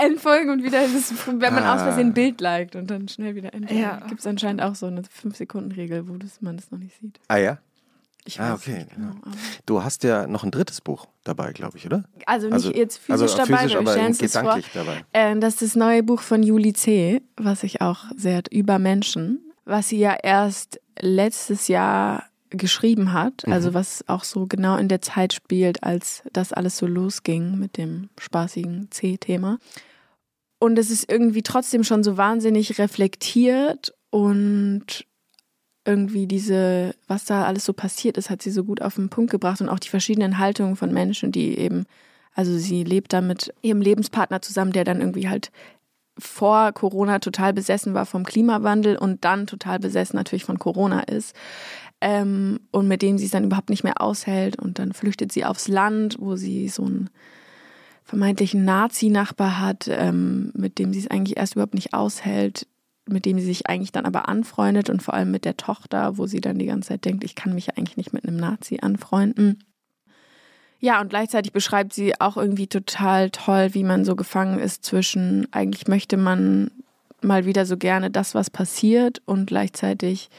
[0.00, 1.74] Entfolgen und wieder, wenn man ah.
[1.74, 3.82] aus Versehen ein Bild liked und dann schnell wieder entfolgen.
[3.82, 4.00] Ja.
[4.08, 7.18] Gibt es anscheinend auch so eine 5-Sekunden-Regel, wo das, man das noch nicht sieht.
[7.28, 7.58] Ah ja?
[8.24, 8.84] Ich ah, okay.
[8.94, 9.12] Genau,
[9.64, 12.04] du hast ja noch ein drittes Buch dabei, glaube ich, oder?
[12.26, 14.32] Also nicht also, jetzt physisch also dabei, physisch, aber gedanklich
[14.68, 14.84] vor.
[14.84, 15.04] dabei.
[15.12, 19.50] Äh, das ist das neue Buch von Juli C., was ich auch sehr über Menschen,
[19.64, 23.52] was sie ja erst letztes Jahr geschrieben hat, mhm.
[23.52, 27.76] also was auch so genau in der Zeit spielt, als das alles so losging mit
[27.76, 29.58] dem spaßigen C-Thema.
[30.58, 35.06] Und es ist irgendwie trotzdem schon so wahnsinnig reflektiert und
[35.84, 39.30] irgendwie diese, was da alles so passiert ist, hat sie so gut auf den Punkt
[39.30, 41.86] gebracht und auch die verschiedenen Haltungen von Menschen, die eben,
[42.34, 45.50] also sie lebt da mit ihrem Lebenspartner zusammen, der dann irgendwie halt
[46.18, 51.34] vor Corona total besessen war vom Klimawandel und dann total besessen natürlich von Corona ist
[52.00, 54.58] ähm, und mit dem sie es dann überhaupt nicht mehr aushält.
[54.58, 57.10] Und dann flüchtet sie aufs Land, wo sie so einen
[58.04, 62.66] vermeintlichen Nazi-Nachbar hat, ähm, mit dem sie es eigentlich erst überhaupt nicht aushält,
[63.06, 66.26] mit dem sie sich eigentlich dann aber anfreundet und vor allem mit der Tochter, wo
[66.26, 69.64] sie dann die ganze Zeit denkt, ich kann mich eigentlich nicht mit einem Nazi anfreunden.
[70.80, 75.48] Ja, und gleichzeitig beschreibt sie auch irgendwie total toll, wie man so gefangen ist zwischen,
[75.52, 76.70] eigentlich möchte man
[77.20, 80.30] mal wieder so gerne das, was passiert und gleichzeitig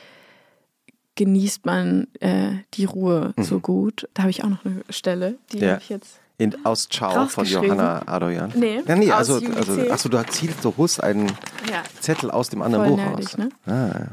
[1.19, 3.43] genießt man äh, die Ruhe mhm.
[3.43, 4.07] so gut.
[4.13, 5.71] Da habe ich auch noch eine Stelle, die ja.
[5.71, 6.21] habe ich jetzt.
[6.37, 8.53] In, aus Ciao von Johanna Adoyan?
[8.55, 11.27] Nee, ja, nee also, also achso, du, zielst, du holst einen
[11.69, 11.83] ja.
[11.99, 13.37] Zettel aus dem anderen Voll Buch nerdig, raus.
[13.37, 13.49] Ne?
[13.65, 14.07] Ah, ja.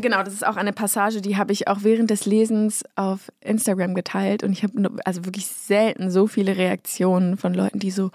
[0.00, 3.96] Genau, das ist auch eine Passage, die habe ich auch während des Lesens auf Instagram
[3.96, 8.12] geteilt und ich habe also wirklich selten so viele Reaktionen von Leuten, die so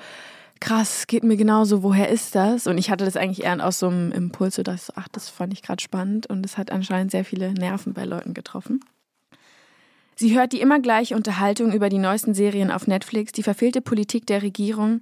[0.62, 2.68] krass, geht mir genauso, woher ist das?
[2.68, 5.52] Und ich hatte das eigentlich eher aus so einem Impuls, so dass ach, das fand
[5.52, 8.80] ich gerade spannend und es hat anscheinend sehr viele Nerven bei Leuten getroffen.
[10.16, 14.28] Sie hört die immer gleiche Unterhaltung über die neuesten Serien auf Netflix, die verfehlte Politik
[14.28, 15.02] der Regierung,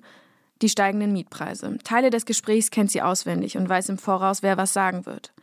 [0.62, 1.78] die steigenden Mietpreise.
[1.84, 5.34] Teile des Gesprächs kennt sie auswendig und weiß im Voraus, wer was sagen wird.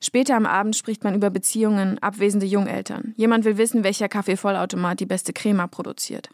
[0.00, 3.14] Später am Abend spricht man über Beziehungen, abwesende Jungeltern.
[3.16, 6.28] Jemand will wissen, welcher Kaffeevollautomat die beste Crema produziert.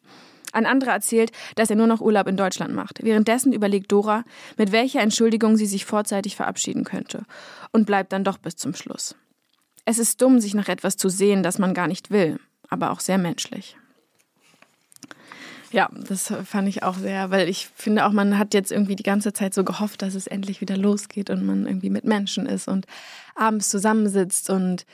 [0.53, 3.03] Ein anderer erzählt, dass er nur noch Urlaub in Deutschland macht.
[3.03, 4.25] Währenddessen überlegt Dora,
[4.57, 7.25] mit welcher Entschuldigung sie sich vorzeitig verabschieden könnte
[7.73, 9.15] und bleibt dann doch bis zum Schluss.
[9.85, 13.01] Es ist dumm, sich nach etwas zu sehen, das man gar nicht will, aber auch
[13.01, 13.77] sehr menschlich.
[15.71, 19.03] Ja, das fand ich auch sehr, weil ich finde auch, man hat jetzt irgendwie die
[19.03, 22.69] ganze Zeit so gehofft, dass es endlich wieder losgeht und man irgendwie mit Menschen ist
[22.69, 22.87] und
[23.35, 24.87] abends zusammensitzt und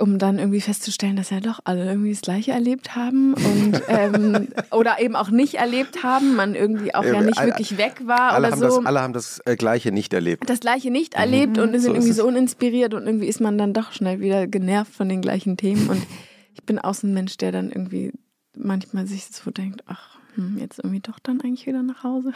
[0.00, 4.48] um dann irgendwie festzustellen, dass ja doch alle irgendwie das Gleiche erlebt haben und ähm,
[4.70, 8.48] oder eben auch nicht erlebt haben, man irgendwie auch ja, nicht wirklich weg war alle
[8.48, 8.76] oder haben so.
[8.78, 10.48] Das, alle haben das äh, Gleiche nicht erlebt.
[10.48, 13.72] Das Gleiche nicht erlebt und sind So irgendwie so uninspiriert und irgendwie ist man dann
[13.72, 16.02] doch schnell wieder genervt von den gleichen Themen und
[16.54, 18.12] ich bin auch so ein Mensch, der dann irgendwie
[18.56, 22.32] manchmal sich so denkt, ach, hm, jetzt irgendwie doch dann eigentlich wieder nach Hause.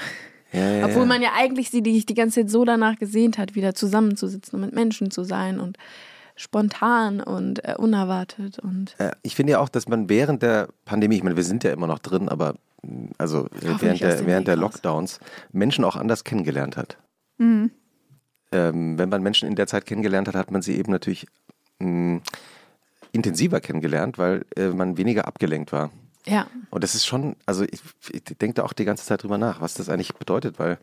[0.53, 3.57] Ja, ja, Obwohl man ja eigentlich sie die, die ganze Zeit so danach gesehnt hat,
[3.57, 5.79] wieder zusammenzusitzen und mit Menschen zu sein und
[6.37, 11.17] spontan und äh, unerwartet und Äh, Ich finde ja auch, dass man während der Pandemie,
[11.17, 14.49] ich meine, wir sind ja immer noch drin, aber mh, also äh, während der, während
[14.49, 14.57] der.
[14.57, 15.21] Lockdowns
[15.53, 16.97] Menschen auch anders kennengelernt hat.
[17.39, 17.71] Mhm.
[18.53, 21.27] Ähm, wenn man Menschen in der Zeit kennengelernt hat, hat man sie eben natürlich
[21.79, 22.21] mh,
[23.13, 25.91] intensiver kennengelernt, weil äh, man weniger abgelenkt war.
[26.27, 26.47] ja.
[26.71, 29.61] Und das ist schon, also ich, ich denke da auch die ganze Zeit drüber nach,
[29.61, 30.79] was das eigentlich bedeutet, weil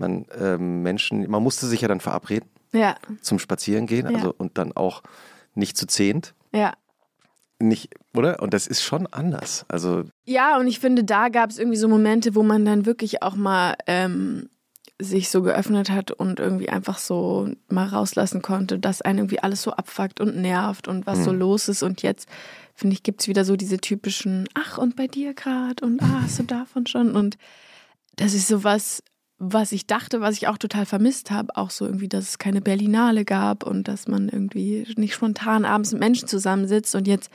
[0.00, 4.16] man ähm, Menschen, man musste sich ja dann verabreden Ja, zum Spazierengehen, Ja.
[4.16, 5.02] also und dann auch
[5.54, 6.72] nicht zu zehnt, ja.
[7.58, 8.40] nicht, oder?
[8.42, 9.64] Und das ist schon anders.
[9.68, 13.22] Also Ja, und ich finde, da gab es irgendwie so Momente, wo man dann wirklich
[13.22, 14.48] auch mal ähm,
[15.02, 19.62] sich so geöffnet hat und irgendwie einfach so mal rauslassen konnte, dass einen irgendwie alles
[19.62, 21.82] so abfuckt und nervt und was so los ist.
[21.82, 22.28] Und jetzt,
[22.74, 26.20] finde ich, gibt es wieder so diese typischen, ach, und bei dir gerade und ah,
[26.22, 27.16] hast du davon schon?
[27.16, 27.38] Und
[28.16, 28.62] das ist so
[29.42, 32.60] was, ich dachte, was ich auch total vermisst habe, auch so irgendwie, dass es keine
[32.60, 37.30] Berlinale gab und dass man irgendwie nicht spontan abends mit Menschen zusammensitzt und jetzt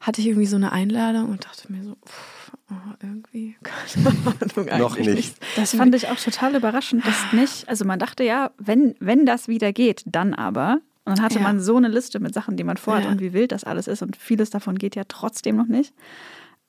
[0.00, 4.78] hatte ich irgendwie so eine Einladung und dachte mir so, pff, oh, irgendwie, keine Ahnung,
[4.78, 5.36] Noch eigentlich nicht.
[5.56, 9.48] Das fand ich auch total überraschend, dass nicht, also man dachte ja, wenn, wenn das
[9.48, 10.78] wieder geht, dann aber.
[11.04, 11.42] Und dann hatte Ja.
[11.42, 13.10] man so eine Liste mit Sachen, die man vorhat Ja.
[13.10, 14.02] und wie wild das alles ist.
[14.02, 15.92] Und vieles davon geht ja trotzdem noch nicht.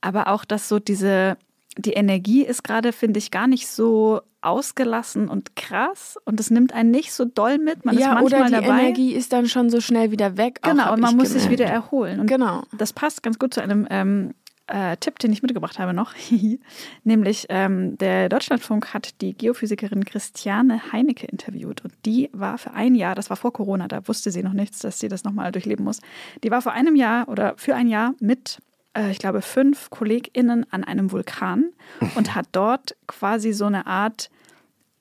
[0.02, 1.38] Aber auch, dass so diese,
[1.78, 6.18] die Energie ist gerade, finde ich, gar nicht so ausgelassen und krass.
[6.26, 7.86] Und es nimmt einen nicht so doll mit.
[7.86, 8.82] Man ja, ist manchmal oder die dabei.
[8.82, 10.60] Energie ist dann schon so schnell wieder weg.
[10.62, 11.60] Genau, und man muss sich gemerkt.
[11.60, 12.20] wieder erholen.
[12.20, 12.64] Und Genau.
[12.78, 14.34] das passt ganz gut zu einem ähm,
[14.68, 16.14] äh, Tipp, den ich mitgebracht habe noch.
[17.04, 21.84] Nämlich ähm, der Deutschlandfunk hat die Geophysikerin Christiane Heinecke interviewt.
[21.84, 24.80] Und die war für ein Jahr, das war vor Corona, da wusste sie noch nichts,
[24.80, 26.02] dass sie das nochmal durchleben muss.
[26.44, 28.60] Die war vor einem Jahr oder für ein Jahr mit,
[28.94, 31.72] äh, ich glaube, fünf KollegInnen an einem Vulkan
[32.16, 34.30] und hat dort quasi so eine Art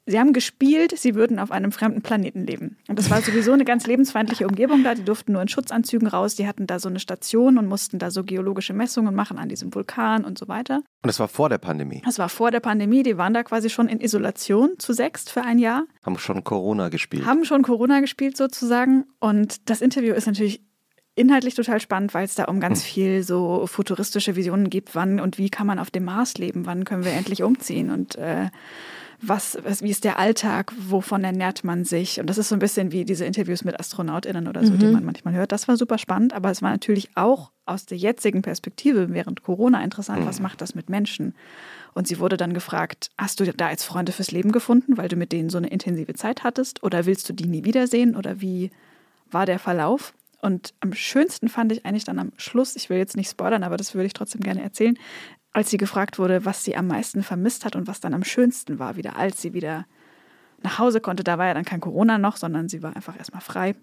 [0.04, 2.76] Sie haben gespielt, sie würden auf einem fremden Planeten leben.
[2.88, 4.96] Und das war sowieso eine ganz lebensfeindliche Umgebung da.
[4.96, 6.34] Die durften nur in Schutzanzügen raus.
[6.34, 9.72] Die hatten da so eine Station und mussten da so geologische Messungen machen an diesem
[9.72, 10.78] Vulkan und so weiter.
[10.78, 12.02] Und das war vor der Pandemie.
[12.04, 13.04] Das war vor der Pandemie.
[13.04, 16.88] Die waren da quasi schon in Isolation zu sechst für ein Jahr, Haben schon Corona
[16.88, 17.24] gespielt.
[17.24, 19.04] haben schon Corona gespielt sozusagen.
[19.20, 20.62] Und das Interview ist natürlich
[21.14, 24.94] inhaltlich total spannend, weil es da um ganz viel so futuristische Visionen gibt.
[24.94, 26.66] Wann und wie kann man auf dem Mars leben?
[26.66, 27.90] Wann können wir endlich umziehen?
[27.90, 28.48] Und äh,
[29.24, 30.72] was, was, wie ist der Alltag?
[30.76, 32.18] Wovon ernährt man sich?
[32.18, 35.04] Und das ist so ein bisschen wie diese Interviews mit AstronautInnen oder so, die man
[35.04, 35.52] manchmal hört.
[35.52, 39.84] Das war super spannend, aber es war natürlich auch aus der jetzigen Perspektive während Corona
[39.84, 40.26] interessant.
[40.26, 41.34] Was macht das mit Menschen?
[41.94, 45.14] Und sie wurde dann gefragt, hast du da jetzt Freunde fürs Leben gefunden, weil du
[45.14, 46.82] mit denen so eine intensive Zeit hattest?
[46.82, 48.16] Oder willst du die nie wiedersehen?
[48.16, 48.70] Oder wie
[49.30, 50.14] war der Verlauf?
[50.42, 53.76] Und am schönsten fand ich eigentlich dann am Schluss, ich will jetzt nicht spoilern, aber
[53.76, 54.98] das würde ich trotzdem gerne erzählen,
[55.52, 58.80] als sie gefragt wurde, was sie am meisten vermisst hat und was dann am schönsten
[58.80, 59.86] war, wieder als sie wieder
[60.62, 61.22] nach Hause konnte.
[61.22, 63.76] Da war ja dann kein Corona noch, sondern sie war einfach erstmal frei.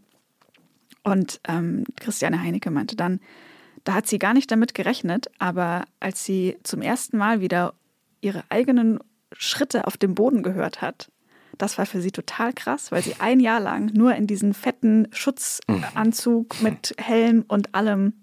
[1.04, 3.22] Und ähm, Christiane Heinecke meinte dann,
[3.86, 7.74] da hat sie gar nicht damit gerechnet, aber als sie zum ersten Mal wieder
[8.20, 9.00] ihre eigenen
[9.32, 11.10] Schritte auf dem Boden gehört hat,
[11.60, 15.08] das war für sie total krass, weil sie ein Jahr lang nur in diesen fetten
[15.12, 18.14] Schutzanzug mit Helm und allem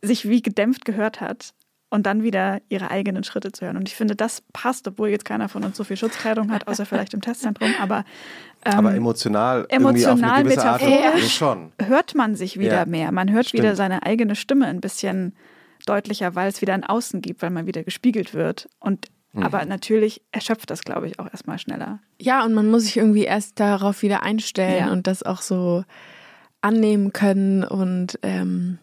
[0.00, 1.54] sich wie gedämpft gehört hat.
[1.90, 3.76] und dann wieder ihre eigenen Schritte zu hören.
[3.76, 6.86] Und ich finde, das passt, obwohl jetzt keiner von uns so viel Schutzkleidung hat, außer
[6.86, 7.74] vielleicht im Testzentrum.
[7.82, 8.06] Aber,
[8.64, 11.72] ähm, aber emotional, emotional auf Art schon.
[11.78, 12.86] hört man sich wieder ja.
[12.86, 13.12] mehr.
[13.12, 13.62] Man hört Stimmt.
[13.62, 15.36] wieder seine eigene Stimme ein bisschen
[15.84, 18.70] deutlicher, weil es wieder ein Außen gibt, weil man wieder gespiegelt wird.
[18.80, 19.42] Und mhm.
[19.42, 22.00] aber natürlich erschöpft das, glaube ich, auch erstmal schneller.
[22.18, 24.92] Ja, und man muss sich irgendwie erst darauf wieder einstellen ja.
[24.92, 25.84] und das auch so
[26.60, 28.78] annehmen können und ähm,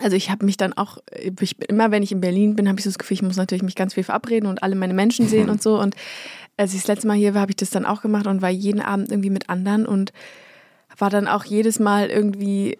[0.00, 2.84] also ich habe mich dann auch, ich, immer wenn ich in Berlin bin, habe ich
[2.84, 5.44] so das Gefühl, ich muss natürlich mich ganz viel verabreden und alle meine Menschen sehen
[5.44, 5.52] mhm.
[5.52, 5.78] und so.
[5.78, 5.94] Und
[6.56, 8.48] als ich das letzte Mal hier war, habe ich das dann auch gemacht und war
[8.48, 10.12] jeden Abend irgendwie mit anderen und
[10.96, 12.78] war dann auch jedes Mal irgendwie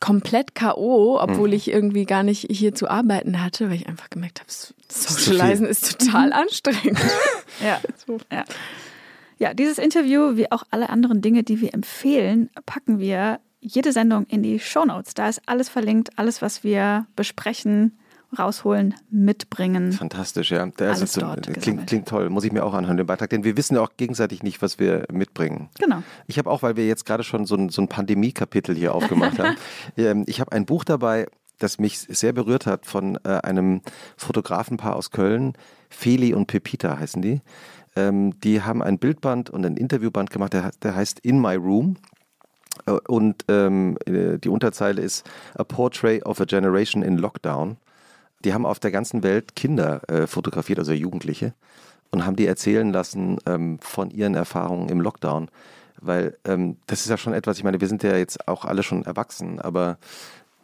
[0.00, 1.54] komplett K.O., obwohl mhm.
[1.54, 4.50] ich irgendwie gar nicht hier zu arbeiten hatte, weil ich einfach gemerkt habe,
[4.88, 6.32] Socializen ist total mhm.
[6.32, 6.98] anstrengend.
[7.62, 7.80] ja.
[8.32, 8.44] ja.
[9.40, 14.26] Ja, dieses Interview, wie auch alle anderen Dinge, die wir empfehlen, packen wir jede Sendung
[14.26, 15.14] in die Shownotes.
[15.14, 17.98] Da ist alles verlinkt, alles, was wir besprechen,
[18.36, 19.92] rausholen, mitbringen.
[19.92, 20.66] Fantastisch, ja.
[20.66, 21.20] Der alles so,
[21.60, 23.92] klingt, klingt, toll, muss ich mir auch anhören, den Beitrag, denn wir wissen ja auch
[23.96, 25.70] gegenseitig nicht, was wir mitbringen.
[25.78, 26.02] Genau.
[26.26, 29.38] Ich habe auch, weil wir jetzt gerade schon so ein, so ein Pandemie-Kapitel hier aufgemacht
[29.38, 29.56] haben,
[29.96, 31.26] ähm, ich habe ein Buch dabei,
[31.58, 33.80] das mich sehr berührt hat von äh, einem
[34.16, 35.54] Fotografenpaar aus Köln,
[35.88, 37.40] Feli und Pepita heißen die.
[37.96, 41.96] Ähm, die haben ein Bildband und ein Interviewband gemacht, der, der heißt In My Room.
[42.86, 47.76] Äh, und ähm, äh, die Unterzeile ist A Portrait of a Generation in Lockdown.
[48.44, 51.54] Die haben auf der ganzen Welt Kinder äh, fotografiert, also Jugendliche,
[52.10, 55.50] und haben die erzählen lassen ähm, von ihren Erfahrungen im Lockdown.
[56.00, 58.82] Weil ähm, das ist ja schon etwas, ich meine, wir sind ja jetzt auch alle
[58.82, 59.98] schon erwachsen, aber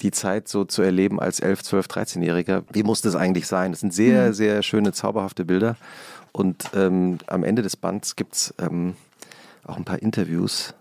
[0.00, 3.72] die Zeit so zu erleben als 11, 12, 13-Jähriger, wie muss das eigentlich sein?
[3.72, 4.32] Das sind sehr, mhm.
[4.34, 5.76] sehr schöne, zauberhafte Bilder.
[6.32, 8.96] Und ähm, am Ende des Bands gibt es ähm,
[9.64, 10.74] auch ein paar Interviews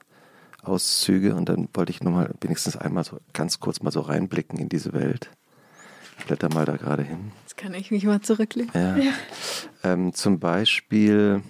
[0.63, 4.69] Auszüge und dann wollte ich nochmal wenigstens einmal so ganz kurz mal so reinblicken in
[4.69, 5.29] diese Welt.
[6.23, 7.33] Ich blätter mal da gerade hin.
[7.41, 8.71] Jetzt kann ich mich mal zurücklegen.
[8.73, 8.95] Ja.
[8.95, 9.11] ja.
[9.83, 11.43] Ähm, zum Beispiel,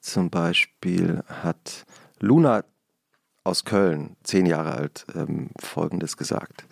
[0.00, 1.86] zum Beispiel hat
[2.18, 2.62] Luna
[3.42, 6.66] aus Köln, zehn Jahre alt, ähm, Folgendes gesagt.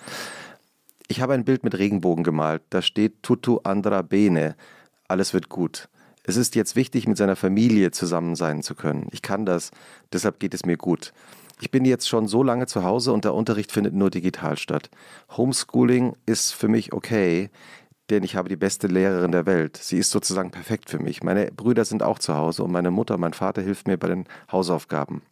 [1.06, 2.60] Ich habe ein Bild mit Regenbogen gemalt.
[2.68, 4.54] Da steht Tutto andra bene.
[5.08, 5.88] Alles wird gut.
[6.24, 9.08] Es ist jetzt wichtig, mit seiner Familie zusammen sein zu können.
[9.12, 9.70] Ich kann das,
[10.12, 11.14] deshalb geht es mir gut.
[11.60, 14.90] Ich bin jetzt schon so lange zu Hause und der Unterricht findet nur digital statt.
[15.36, 17.50] Homeschooling ist für mich okay,
[18.10, 19.76] denn ich habe die beste Lehrerin der Welt.
[19.76, 21.22] Sie ist sozusagen perfekt für mich.
[21.22, 24.24] Meine Brüder sind auch zu Hause und meine Mutter, mein Vater hilft mir bei den
[24.50, 25.22] Hausaufgaben.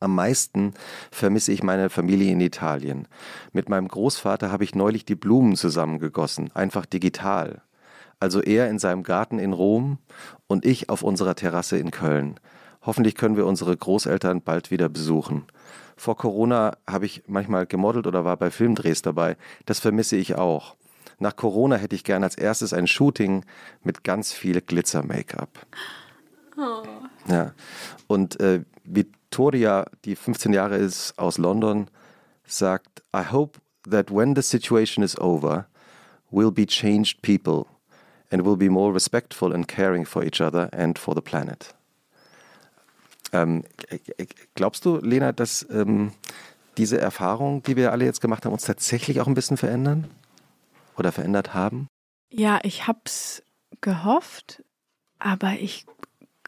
[0.00, 0.74] Am meisten
[1.10, 3.08] vermisse ich meine Familie in Italien.
[3.52, 7.62] Mit meinem Großvater habe ich neulich die Blumen zusammengegossen, einfach digital
[8.20, 9.98] also er in seinem Garten in Rom
[10.46, 12.40] und ich auf unserer Terrasse in Köln.
[12.88, 15.44] Hoffentlich können wir unsere Großeltern bald wieder besuchen.
[15.98, 19.36] Vor Corona habe ich manchmal gemodelt oder war bei Filmdrehs dabei.
[19.66, 20.74] Das vermisse ich auch.
[21.18, 23.44] Nach Corona hätte ich gern als erstes ein Shooting
[23.82, 25.50] mit ganz viel Glitzer-Make-up.
[26.56, 26.82] Oh.
[27.30, 27.52] Ja.
[28.06, 31.90] Und äh, Victoria, die 15 Jahre ist aus London,
[32.46, 33.60] sagt, I hope
[33.90, 35.66] that when the situation is over,
[36.32, 37.66] we'll be changed people
[38.30, 41.74] and will be more respectful and caring for each other and for the planet.
[43.32, 43.64] Ähm,
[44.54, 46.12] glaubst du, Lena, dass ähm,
[46.76, 50.08] diese Erfahrungen, die wir alle jetzt gemacht haben, uns tatsächlich auch ein bisschen verändern
[50.96, 51.88] oder verändert haben?
[52.30, 53.42] Ja, ich hab's
[53.80, 54.62] gehofft,
[55.18, 55.86] aber ich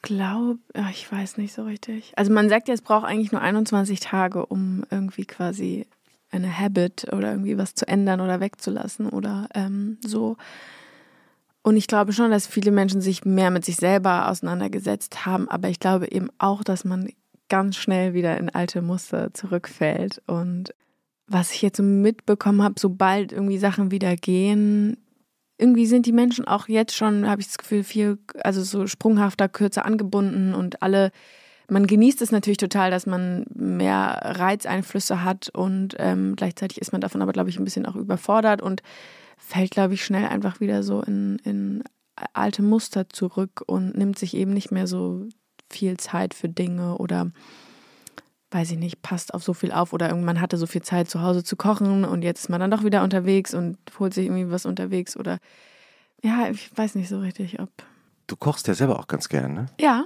[0.03, 0.59] glaube,
[0.91, 2.13] ich weiß nicht so richtig.
[2.17, 5.87] Also man sagt ja, es braucht eigentlich nur 21 Tage, um irgendwie quasi
[6.31, 10.37] eine Habit oder irgendwie was zu ändern oder wegzulassen oder ähm, so.
[11.63, 15.69] Und ich glaube schon, dass viele Menschen sich mehr mit sich selber auseinandergesetzt haben, aber
[15.69, 17.11] ich glaube eben auch, dass man
[17.49, 20.23] ganz schnell wieder in alte Muster zurückfällt.
[20.27, 20.75] Und
[21.27, 24.97] was ich jetzt so mitbekommen habe, sobald irgendwie Sachen wieder gehen,
[25.59, 29.49] irgendwie sind die Menschen auch jetzt schon, habe ich das Gefühl, viel, also so sprunghafter,
[29.49, 31.13] kürzer angebunden und alle,
[31.69, 37.03] man genießt es natürlich total, dass man mehr Reizeinflüsse hat und ähm, gleichzeitig ist man
[37.03, 38.83] davon aber, glaube ich, ein bisschen auch überfordert und
[39.41, 41.83] fällt, glaube ich, schnell einfach wieder so in, in
[42.35, 45.27] alte Muster zurück und nimmt sich eben nicht mehr so
[45.71, 47.31] viel Zeit für Dinge oder
[48.51, 51.23] weiß ich nicht, passt auf so viel auf oder irgendwann hatte so viel Zeit zu
[51.23, 54.51] Hause zu kochen und jetzt ist man dann doch wieder unterwegs und holt sich irgendwie
[54.51, 55.39] was unterwegs oder
[56.23, 57.71] ja, ich weiß nicht so richtig, ob.
[58.27, 59.67] Du kochst ja selber auch ganz gern, ne?
[59.81, 60.05] Ja.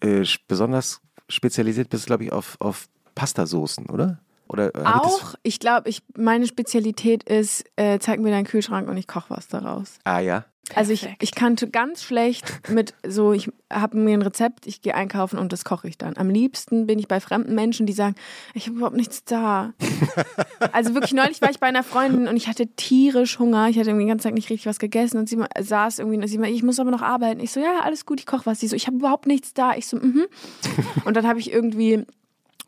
[0.00, 4.20] Äh, besonders spezialisiert bist du, glaube ich, auf, auf Pastasoßen, oder?
[4.48, 8.96] Oder äh, auch, ich glaube, ich, meine Spezialität ist, äh, zeig mir deinen Kühlschrank und
[8.96, 9.98] ich koche was daraus.
[10.04, 10.44] Ah ja.
[10.74, 11.22] Also ich, Perfekt.
[11.22, 15.52] ich kannte ganz schlecht mit so, ich habe mir ein Rezept, ich gehe einkaufen und
[15.52, 16.16] das koche ich dann.
[16.16, 18.14] Am liebsten bin ich bei fremden Menschen, die sagen,
[18.54, 19.72] ich habe überhaupt nichts da.
[20.72, 23.68] also wirklich neulich war ich bei einer Freundin und ich hatte tierisch Hunger.
[23.68, 26.26] Ich hatte irgendwie den ganzen Tag nicht richtig was gegessen und sie saß irgendwie und
[26.26, 27.40] sie meinte, ich muss aber noch arbeiten.
[27.40, 28.60] Ich so, ja, alles gut, ich koche was.
[28.60, 29.74] Sie so, ich habe überhaupt nichts da.
[29.74, 30.26] Ich so, mhm.
[31.04, 32.04] Und dann habe ich irgendwie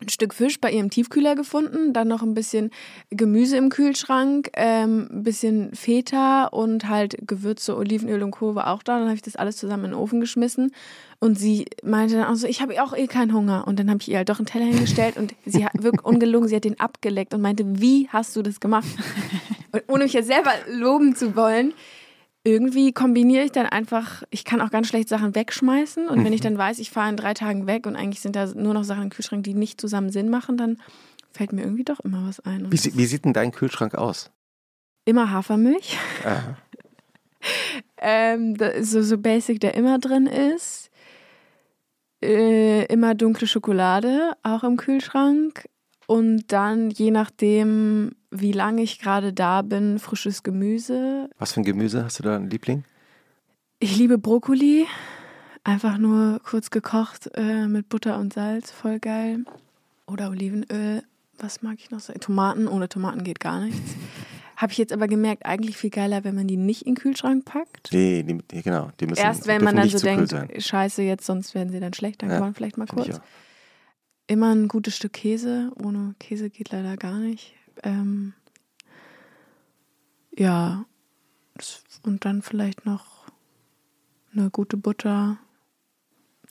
[0.01, 2.71] ein Stück Fisch bei ihrem Tiefkühler gefunden, dann noch ein bisschen
[3.09, 8.97] Gemüse im Kühlschrank, ähm, ein bisschen Feta und halt Gewürze, Olivenöl und war auch da.
[8.97, 10.71] Dann habe ich das alles zusammen in den Ofen geschmissen
[11.19, 13.67] und sie meinte dann auch so, ich habe auch eh keinen Hunger.
[13.67, 16.47] Und dann habe ich ihr halt doch einen Teller hingestellt und sie hat wirklich ungelungen,
[16.47, 18.87] sie hat den abgeleckt und meinte, wie hast du das gemacht?
[19.73, 21.73] Und ohne mich jetzt selber loben zu wollen,
[22.43, 26.41] irgendwie kombiniere ich dann einfach, ich kann auch ganz schlecht Sachen wegschmeißen und wenn ich
[26.41, 29.03] dann weiß, ich fahre in drei Tagen weg und eigentlich sind da nur noch Sachen
[29.03, 30.77] im Kühlschrank, die nicht zusammen Sinn machen, dann
[31.31, 32.71] fällt mir irgendwie doch immer was ein.
[32.71, 34.31] Wie, wie sieht denn dein Kühlschrank aus?
[35.05, 35.97] immer Hafermilch,
[37.97, 40.89] ähm, so, so basic, der immer drin ist.
[42.23, 45.67] Äh, immer dunkle Schokolade, auch im Kühlschrank.
[46.05, 51.65] Und dann, je nachdem, wie lange ich gerade da bin, frisches Gemüse, was für ein
[51.65, 52.83] Gemüse hast du da, ein Liebling?
[53.79, 54.85] Ich liebe Brokkoli.
[55.63, 58.71] Einfach nur kurz gekocht äh, mit Butter und Salz.
[58.71, 59.43] Voll geil.
[60.07, 61.03] Oder Olivenöl.
[61.37, 61.99] Was mag ich noch?
[61.99, 62.13] so?
[62.13, 62.67] Tomaten.
[62.67, 63.95] Ohne Tomaten geht gar nichts.
[64.55, 67.45] Habe ich jetzt aber gemerkt, eigentlich viel geiler, wenn man die nicht in den Kühlschrank
[67.45, 67.89] packt.
[67.91, 68.89] Nee, die, genau.
[68.99, 72.21] Die müssen, Erst wenn man dann so denkt, scheiße, jetzt sonst werden sie dann schlecht,
[72.21, 73.19] dann Ja, kann man vielleicht mal kurz.
[74.27, 75.71] Immer ein gutes Stück Käse.
[75.83, 77.55] Ohne Käse geht leider gar nicht.
[77.83, 78.33] Ähm,
[80.35, 80.85] ja.
[82.03, 83.25] Und dann vielleicht noch
[84.33, 85.37] eine gute Butter.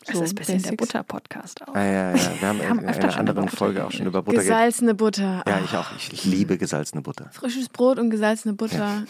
[0.06, 0.76] Das ist ein bisschen der Basics.
[0.76, 1.74] Butter-Podcast auch.
[1.74, 2.40] Ah, ja, ja.
[2.40, 4.38] Wir haben, haben in einer anderen Folge auch schon über Butter.
[4.38, 5.42] Gesalzene Butter.
[5.46, 5.90] Ja, ich auch.
[5.96, 7.28] Ich liebe gesalzene Butter.
[7.32, 9.04] Frisches Brot und gesalzene Butter.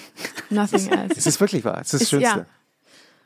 [0.50, 1.28] Nothing Es else.
[1.28, 1.78] ist wirklich wahr.
[1.80, 2.46] Es ist das Schönste.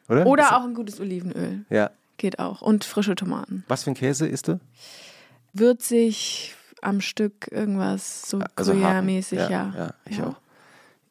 [0.09, 0.21] Oder?
[0.23, 1.65] Es- Oder auch ein gutes Olivenöl.
[1.71, 1.91] Ja.
[2.19, 2.61] Geht auch.
[2.61, 3.65] Und frische Tomaten.
[3.69, 4.61] Was für ein Käse isst du?
[5.53, 6.55] Würzig
[6.85, 8.73] am Stück irgendwas so Also.
[8.73, 9.73] Gruyère-mäßig, ja.
[9.77, 9.95] ja.
[10.09, 10.29] ich Ja.
[10.29, 10.44] auch.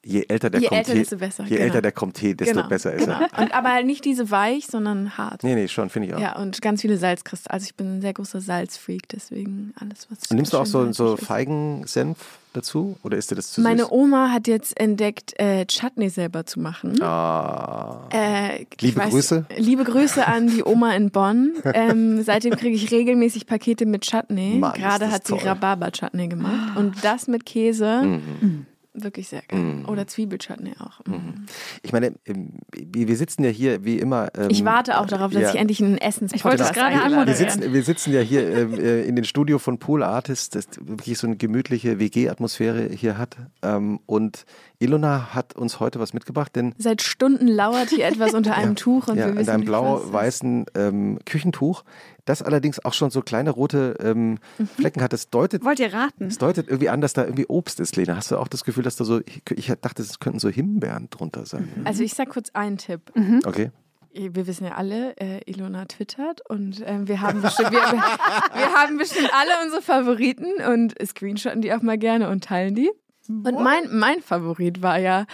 [0.05, 1.61] Je älter der Je Comté, älter, desto besser, je genau.
[1.63, 3.19] älter der Comté, desto Genau, besser ist genau.
[3.21, 3.39] er.
[3.41, 5.43] Und, aber halt nicht diese weich, sondern hart.
[5.43, 6.19] Nee, nee, schon, finde ich auch.
[6.19, 7.53] Ja, und ganz viele Salzkristalle.
[7.53, 10.91] Also ich bin ein sehr großer Salzfreak, deswegen alles, was Und nimmst du auch so,
[10.91, 11.15] so.
[11.15, 12.17] Feigensenf
[12.51, 12.97] dazu?
[13.03, 13.91] Oder ist dir das zu Meine süß?
[13.91, 17.01] Oma hat jetzt entdeckt, äh, Chutney selber zu machen.
[17.01, 18.07] Ah.
[18.11, 19.45] Äh, Liebe Grüße.
[19.57, 21.53] Liebe Grüße an die Oma in Bonn.
[21.75, 24.57] Ähm, seitdem kriege ich regelmäßig Pakete mit Chutney.
[24.59, 25.33] Mann, ist Gerade das hat sie.
[25.33, 26.77] Rhabarber-Chutney gemacht.
[26.77, 28.65] Und das mit Käse, Mhm.
[28.93, 29.83] Wirklich sehr geil.
[29.87, 30.99] Oder Zwiebelchutney auch.
[31.05, 31.45] Mhm.
[31.81, 34.29] Ich meine, ähm, wir wir sitzen ja hier wie immer.
[34.37, 35.49] ähm, Ich warte auch darauf, dass ja.
[35.49, 35.97] ich endlich einen
[36.33, 37.39] Ich wollte es gerade Wir anmoderieren.
[37.39, 37.51] werde.
[37.51, 41.17] sitzen, wir sitzen ja hier ähm, äh, in den Studio von Pool Artist, das wirklich
[41.17, 43.37] so eine gemütliche WG-Atmosphäre hier hat.
[43.61, 44.45] Ähm, und
[44.79, 49.07] Ilona hat uns heute was mitgebracht, denn Seit Stunden lauert hier etwas unter einem Tuch
[49.07, 50.09] und ja, wir in wissen einem nicht, was es ist.
[50.11, 51.83] blau-weißen ähm, Küchentuch,
[52.25, 54.67] das allerdings auch schon so kleine rote ähm, Mhm.
[54.67, 55.13] Flecken hat.
[55.13, 56.29] Das deutet, Wollt ihr raten?
[56.29, 58.15] das deutet irgendwie an, dass da irgendwie Obst ist, Lena.
[58.15, 61.09] Hast du auch das Gefühl, dass da so, ich, ich dachte, es könnten so Himbeeren
[61.09, 61.69] drunter sein.
[61.85, 63.11] Also ich sag kurz einen Tipp.
[63.45, 63.71] Okay.
[64.15, 68.73] Wir wissen ja alle, äh, Ilona twittert und ähm, wir, haben bestimmt, wir, wir, wir
[68.73, 72.91] haben bestimmt alle unsere Favoriten und screenshotten die auch mal gerne und teilen die.
[73.27, 75.25] Und mein, mein Favorit war ja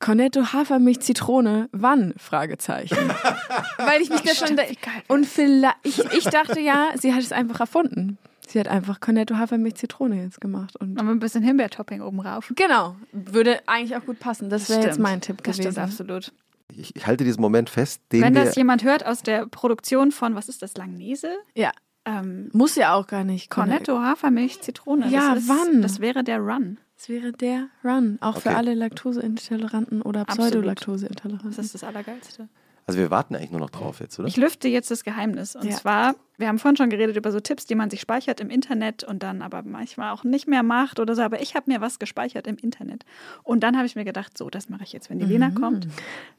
[0.00, 1.68] Cornetto Hafermilch Zitrone.
[1.72, 2.14] Wann?
[2.18, 2.96] Fragezeichen.
[3.78, 4.56] Weil ich mich da schon.
[4.56, 4.62] Da,
[5.08, 8.18] und vielleicht, ich, ich dachte ja, sie hat es einfach erfunden.
[8.46, 10.76] Sie hat einfach Cornetto Hafermilch Zitrone jetzt gemacht.
[10.76, 12.50] Und Aber ein bisschen Himbeertopping oben rauf.
[12.56, 14.48] genau, würde eigentlich auch gut passen.
[14.48, 15.72] Das wäre jetzt mein Tipp Das gewesen.
[15.72, 16.32] stimmt absolut.
[16.74, 18.44] Ich, ich halte diesen Moment fest, den Wenn wir.
[18.44, 21.30] das jemand hört aus der Produktion von, was ist das, Langnese?
[21.54, 21.72] Ja,
[22.06, 23.50] Ähm, muss ja auch gar nicht.
[23.50, 25.08] Cornetto, Hafermilch, Zitrone.
[25.08, 25.82] Ja, das ist, wann?
[25.82, 26.78] Das wäre der Run.
[26.98, 28.18] Das wäre der Run.
[28.20, 28.56] Auch für Okay.
[28.58, 30.24] alle Laktoseintoleranten oder.
[30.24, 31.50] Pseudolaktoseintoleranten.
[31.54, 32.48] Das ist das Allergeilste.
[32.86, 34.26] also wir warten eigentlich nur noch drauf jetzt, oder?
[34.26, 35.54] Ich lüfte jetzt das Geheimnis.
[35.54, 35.76] Und Ja.
[35.76, 39.04] zwar, wir haben vorhin schon geredet über so Tipps, die man sich speichert im Internet
[39.04, 41.22] und dann aber manchmal auch nicht mehr macht oder so.
[41.22, 43.04] Aber ich habe mir was gespeichert im Internet.
[43.44, 45.86] Und dann habe ich mir gedacht, so, das mache ich jetzt, wenn die Lena kommt.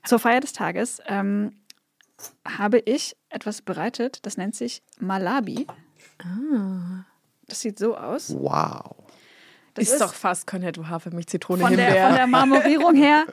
[0.03, 1.53] Zur Feier des Tages ähm,
[2.45, 5.67] habe ich etwas bereitet, das nennt sich Malabi.
[7.47, 8.35] Das sieht so aus.
[8.37, 8.95] wow.
[9.79, 13.25] Das ist, doch fast Cornetto Hafermilch Zitrone von der, von der Marmorierung her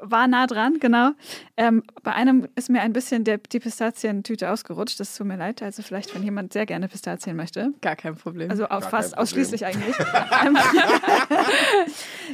[0.00, 1.10] war nah dran, genau.
[1.56, 4.98] Ähm, bei einem ist mir ein bisschen der, die Pistazientüte ausgerutscht.
[5.00, 5.62] Das tut mir leid.
[5.62, 7.72] Also vielleicht, wenn jemand sehr gerne Pistazien möchte.
[7.80, 8.50] Gar kein Problem.
[8.50, 9.22] Also auch kein fast Problem.
[9.22, 9.96] ausschließlich eigentlich.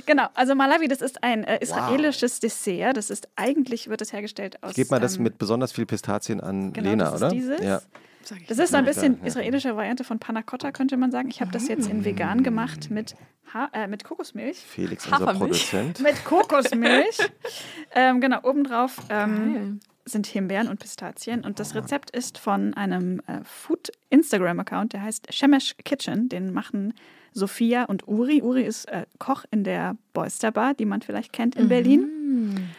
[0.06, 2.96] Genau, also Malawi, das ist ein äh, israelisches Dessert.
[2.96, 4.74] Das ist eigentlich, wird es hergestellt aus.
[4.74, 7.30] Gib mal das ähm, mit besonders viel Pistazien an genau, Lena, das ist oder?
[7.30, 7.60] dieses.
[7.60, 7.82] Ja.
[8.24, 9.26] Sag ich Das ist ein bisschen ja.
[9.26, 11.28] israelische Variante von Panna Cotta, könnte man sagen.
[11.28, 13.14] Ich habe das jetzt in vegan gemacht mit
[13.52, 14.58] ha äh, mit Kokosmilch.
[14.58, 15.70] Felix, unser Hafermilch.
[15.70, 16.00] Produzent.
[16.00, 17.18] Mit Kokosmilch.
[17.94, 21.44] ähm, genau, obendrauf ähm, sind Himbeeren und Pistazien.
[21.44, 26.28] Und das Rezept ist von einem äh, Food-Instagram-Account, der heißt Shemesh Kitchen.
[26.28, 26.94] Den machen
[27.32, 28.42] Sophia und Uri.
[28.42, 32.70] Uri ist äh, Koch in der Boyster Bar, die man vielleicht kennt in Berlin.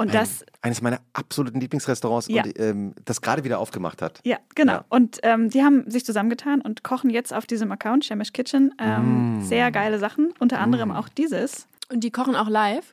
[0.00, 2.42] Und das, Eines meiner absoluten Lieblingsrestaurants, Ja.
[2.44, 4.20] und, ähm, das gerade wieder aufgemacht hat.
[4.24, 4.72] ja, genau.
[4.72, 4.84] Ja.
[4.88, 9.42] Und ähm, die haben sich zusammengetan und kochen jetzt auf diesem Account, Shemesh Kitchen, ähm,
[9.42, 10.32] sehr geile Sachen.
[10.38, 11.66] Unter anderem auch dieses.
[11.92, 12.92] Und die kochen auch live.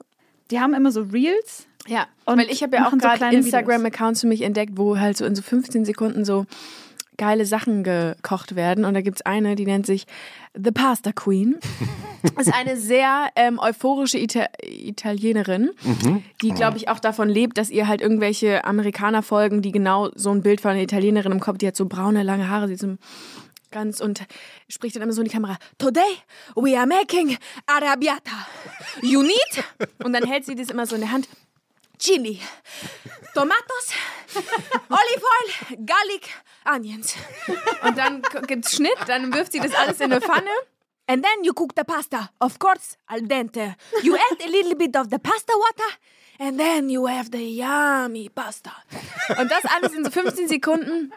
[0.51, 1.67] Die haben immer so Reels.
[1.87, 4.97] Ja, Und weil ich habe ja auch so gerade kleine Instagram-Accounts für mich entdeckt, wo
[4.97, 6.45] halt so in so 15 Sekunden so
[7.17, 8.85] geile Sachen gekocht werden.
[8.85, 10.05] Und da gibt es eine, die nennt sich
[10.53, 11.57] The Pasta Queen.
[12.39, 15.71] ist eine sehr ähm, euphorische Ita Italienerin,
[16.41, 20.31] die, glaube ich, auch davon lebt, dass ihr halt irgendwelche Amerikaner folgen, die genau so
[20.31, 22.97] ein Bild von einer Italienerin im Kopf, die hat so braune, lange Haare, sieht so
[23.71, 24.25] ganz und
[24.69, 25.57] spricht dann immer so in die Kamera.
[25.77, 26.01] Today
[26.55, 28.47] we are making arrabbiata.
[29.01, 29.63] You need?
[30.03, 31.27] Und dann hält sie das immer so in der Hand.
[31.99, 32.39] Chili,
[33.33, 33.93] Tomatos,
[34.89, 36.29] Olive Oil, Garlic,
[36.65, 37.15] Onions.
[37.83, 40.51] Und dann gibt's Schnitt, dann wirft sie das alles in eine Pfanne.
[41.09, 43.75] And then you cook the pasta, of course, al dente.
[44.03, 45.89] You add a little bit of the pasta water,
[46.39, 48.71] and then you have the yummy pasta.
[49.39, 51.11] Und das alles in so 15 Sekunden.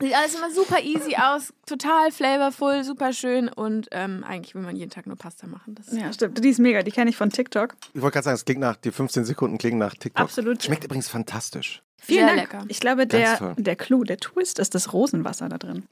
[0.00, 4.76] Sieht alles immer super easy aus, total flavorful, super schön und ähm, eigentlich will man
[4.76, 5.74] jeden Tag nur Pasta machen.
[5.74, 6.42] Das Ja, stimmt.
[6.44, 6.82] Die ist mega.
[6.84, 7.74] Die kenne ich von TikTok.
[7.94, 10.22] Ich wollte gerade sagen, es klingt nach, die 15 Sekunden klingen nach TikTok.
[10.22, 10.62] Absolut.
[10.62, 11.82] Schmeckt übrigens fantastisch.
[11.96, 12.52] Vielen Sehr Dank.
[12.52, 12.64] lecker.
[12.68, 13.54] Ich glaube, Ganz der, toll.
[13.58, 15.82] der Clou, der Twist ist das Rosenwasser da drin.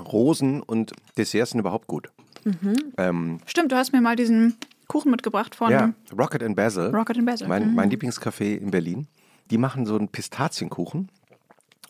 [0.00, 2.08] Rosen und Desserts sind überhaupt gut.
[2.44, 2.92] Mhm.
[2.98, 4.56] Ähm, Stimmt, du hast mir mal diesen
[4.88, 6.90] Kuchen mitgebracht von ja, Rocket and Basil.
[6.94, 7.48] Rocket and Basil.
[7.48, 9.06] Mein, mein Lieblingscafé in Berlin.
[9.50, 11.10] Die machen so einen Pistazienkuchen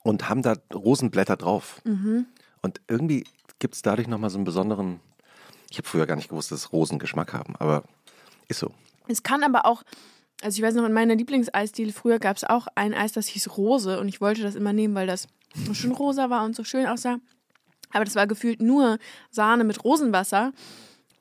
[0.03, 1.81] und haben da Rosenblätter drauf.
[2.63, 3.25] Und irgendwie
[3.59, 5.01] gibt es dadurch nochmal so einen besonderen.
[5.71, 7.85] Ich habe früher gar nicht gewusst, dass Rosen Geschmack haben, aber
[8.49, 8.71] ist so.
[9.09, 9.83] Es kann aber auch,
[10.43, 13.57] also ich weiß noch, in meiner Lieblingseisdiele früher gab es auch ein Eis, das hieß
[13.57, 16.65] Rose und ich wollte das immer nehmen, weil das so schön rosa war und so
[16.65, 17.19] schön aussah.
[17.93, 18.99] Aber das war gefühlt nur
[19.31, 20.53] Sahne mit Rosenwasser.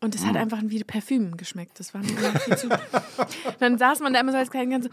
[0.04, 1.80] Und es hat einfach wie Parfüm geschmeckt.
[1.80, 2.68] Das war mir viel zu.
[3.60, 4.92] Dann saß man da immer so als kleinen ganz so,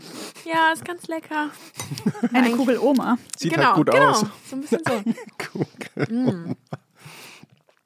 [0.49, 1.51] ja, ist ganz lecker.
[2.33, 3.19] Eine Kugel Oma.
[3.37, 4.11] Sieht genau, halt gut genau.
[4.11, 4.25] aus.
[4.49, 6.55] So ein bisschen so.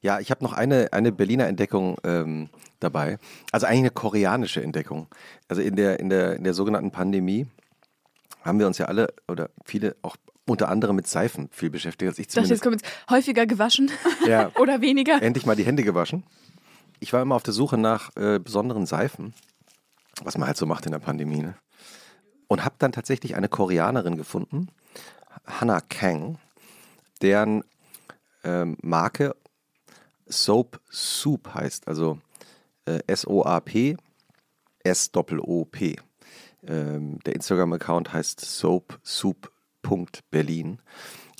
[0.02, 3.16] Ja, ich habe noch eine, eine Berliner Entdeckung ähm, dabei.
[3.52, 5.06] Also eigentlich eine koreanische Entdeckung.
[5.48, 7.46] Also in der, in, der, in der sogenannten Pandemie
[8.42, 10.16] haben wir uns ja alle oder viele auch
[10.46, 12.62] unter anderem mit Seifen viel beschäftigt, als ich dachte, jetzt zumindest.
[12.62, 13.90] kommt jetzt häufiger gewaschen
[14.26, 15.22] Ja, oder weniger.
[15.22, 16.22] endlich mal die Hände gewaschen.
[17.00, 19.34] Ich war immer auf der Suche nach äh, besonderen Seifen,
[20.22, 21.42] was man halt so macht in der Pandemie.
[21.42, 21.54] Ne?
[22.48, 24.68] Und habe dann tatsächlich eine Koreanerin gefunden,
[25.46, 26.38] Hannah Kang,
[27.20, 27.64] deren
[28.44, 29.34] ähm, Marke
[30.26, 32.18] Soap Soup heißt, also
[32.86, 33.96] äh, S-O-A-P,
[34.82, 35.96] S-O-O-P.
[36.66, 40.78] Ähm, der Instagram-Account heißt soapsoup.berlin.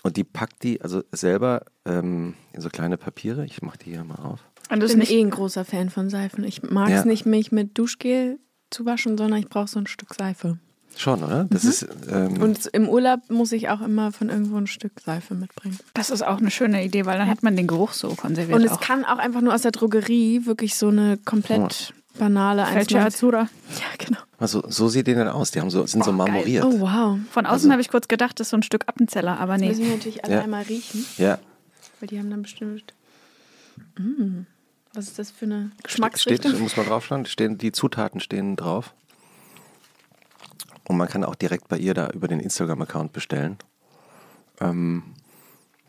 [0.03, 3.47] Und die packt die also selber ähm, in so kleine Papiere.
[3.47, 4.45] Ich mache die hier mal auf.
[4.71, 6.45] Und Ich das bin ist nicht eh ein großer Fan von Seifen.
[6.45, 7.05] Ich mag es Ja.
[7.05, 8.39] nicht, mich mit Duschgel
[8.71, 10.59] zu waschen, sondern ich brauche so ein Stück Seife.
[10.97, 11.45] Schon, oder?
[11.51, 15.35] Das ist ähm, Und im Urlaub muss ich auch immer von irgendwo ein Stück Seife
[15.35, 15.77] mitbringen.
[15.93, 18.57] Das ist auch eine schöne Idee, weil dann hat man den Geruch so konserviert.
[18.57, 18.81] Und es auch.
[18.81, 23.49] kann auch einfach nur aus der Drogerie wirklich so eine komplett banale Felce 1,90 Azura.
[23.75, 24.19] Ja, genau.
[24.39, 25.51] also, so sieht die denn aus.
[25.51, 26.27] Die haben so, sind so Oh, geil.
[26.29, 26.65] marmoriert.
[26.65, 27.19] Oh, wow.
[27.31, 29.69] Von außen habe ich kurz gedacht, das ist so ein Stück Appenzeller, aber nee.
[29.71, 30.43] Müssen wir natürlich alle Ja.
[30.43, 31.39] einmal riechen, Ja.
[31.99, 32.95] weil die haben dann bestimmt.
[33.99, 34.47] Mm.
[34.95, 36.61] Was ist das für eine Steht, Geschmacksrichtung?
[36.61, 37.27] muss man draufschauen.
[37.27, 38.95] Stehen, die Zutaten stehen drauf.
[40.87, 43.57] Und man kann auch direkt bei ihr da über den Instagram-Account bestellen.
[44.61, 45.03] Ähm,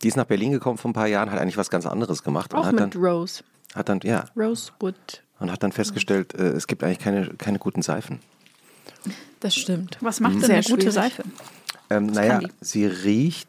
[0.01, 2.53] die ist nach Berlin gekommen vor ein paar Jahren, hat eigentlich was ganz anderes gemacht
[2.53, 3.43] und auch hat dann, mit Rose.
[3.75, 5.23] hat dann, ja, Rosewood.
[5.39, 8.19] und hat dann festgestellt, äh, es gibt eigentlich keine, keine guten Seifen.
[9.39, 9.97] Das stimmt.
[10.01, 10.93] Was macht denn Sehr eine gute schwierig.
[10.93, 11.23] Seife?
[11.89, 13.47] Ähm, naja, sie riecht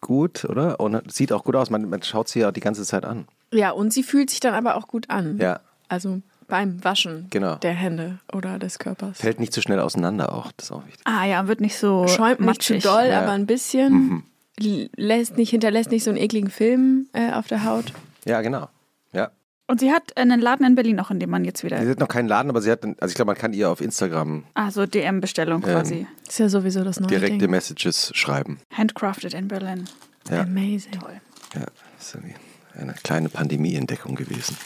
[0.00, 0.80] gut, oder?
[0.80, 1.70] Und sieht auch gut aus.
[1.70, 3.28] Man, man schaut sie ja die ganze Zeit an.
[3.56, 5.38] Ja, und sie fühlt sich dann aber auch gut an.
[5.38, 5.60] Ja.
[5.88, 7.56] Also beim Waschen Genau.
[7.56, 9.18] der Hände oder des Körpers.
[9.18, 10.52] Fällt nicht zu schnell auseinander auch.
[10.56, 11.02] Das ist auch wichtig.
[11.04, 13.22] Ah ja, wird nicht so Schäumt nicht zu doll, Ja.
[13.22, 14.22] aber ein bisschen.
[14.58, 17.92] L- Lässt nicht, hinterlässt nicht so einen ekligen Film äh, auf der Haut.
[18.24, 18.68] Ja, genau.
[19.12, 19.30] Ja.
[19.66, 21.82] Und sie hat einen Laden in Berlin noch, in dem man jetzt wieder.
[21.82, 23.80] Sie hat noch keinen Laden, aber sie hat, also ich glaube, man kann ihr auf
[23.80, 26.06] Instagram Ah, so DM-Bestellung quasi.
[26.26, 27.50] Ist ja sowieso das neue direkte Ding.
[27.50, 28.60] Messages schreiben.
[28.72, 29.84] Handcrafted in Berlin.
[30.30, 30.42] Ja.
[30.42, 30.92] Amazing.
[30.92, 31.20] Toll.
[31.54, 31.62] Ja,
[31.98, 32.34] ist irgendwie
[32.76, 34.56] eine kleine Pandemie-Entdeckung gewesen.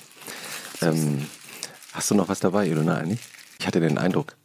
[0.82, 1.26] Ähm,
[1.92, 3.20] hast du noch was dabei, Ilona, eigentlich?
[3.58, 4.36] Ich hatte den Eindruck.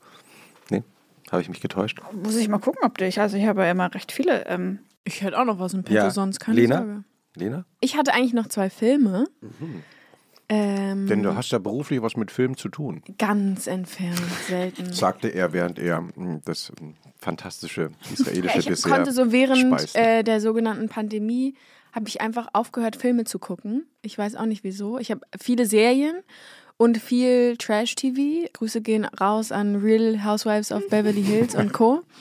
[0.70, 0.84] Nee?
[1.32, 2.00] Habe ich mich getäuscht?
[2.12, 3.20] Muss ich mal gucken, ob dich.
[3.20, 4.46] Also ich habe ja immer recht viele.
[4.48, 6.78] Ähm, Ich hätte auch noch was im Petto, sonst keine Lena?
[6.78, 7.04] Sorge.
[7.36, 7.66] Lena?
[7.82, 9.28] Ich hatte eigentlich noch zwei Filme.
[9.42, 9.84] Mhm.
[10.48, 14.94] Ähm, Denn du hast ja beruflich was mit Film zu tun, ganz entfernt, selten.
[14.94, 20.22] sagte er, während er mh, das mh, fantastische israelische ich Dessert konnte so während äh,
[20.22, 21.56] der sogenannten Pandemie
[21.96, 23.86] habe ich einfach aufgehört, Filme zu gucken.
[24.02, 25.00] Ich weiß auch nicht wieso.
[25.00, 26.18] Ich habe viele Serien
[26.78, 28.50] und viel Trash-TV.
[28.54, 32.04] Grüße gehen raus an Real Housewives of Beverly Hills und Co.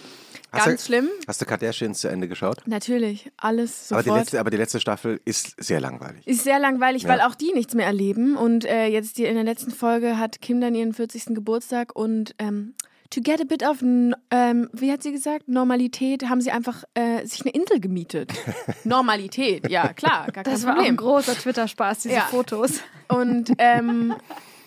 [0.52, 1.08] Hast Ganz du, schlimm.
[1.26, 2.58] Hast du Kardashians zu Ende geschaut?
[2.66, 4.06] Natürlich, alles Aber sofort.
[4.06, 6.24] die, letzte, aber die letzte Staffel ist sehr langweilig.
[6.28, 7.08] Ist sehr langweilig, Ja.
[7.08, 8.36] weil auch die nichts mehr erleben.
[8.36, 11.34] Und äh, jetzt die, in der letzten Folge hat Kim dann ihren 40.
[11.34, 12.74] Geburtstag und ähm,
[13.10, 17.24] to get a bit of, ähm, wie hat sie gesagt, Normalität, haben sie einfach äh,
[17.26, 18.32] sich eine Insel gemietet.
[18.84, 20.96] Normalität, ja klar, gar kein Das war ein Problem.
[20.96, 22.22] großer Twitter-Spaß, diese Ja.
[22.22, 22.80] Fotos.
[23.08, 24.14] Und ähm,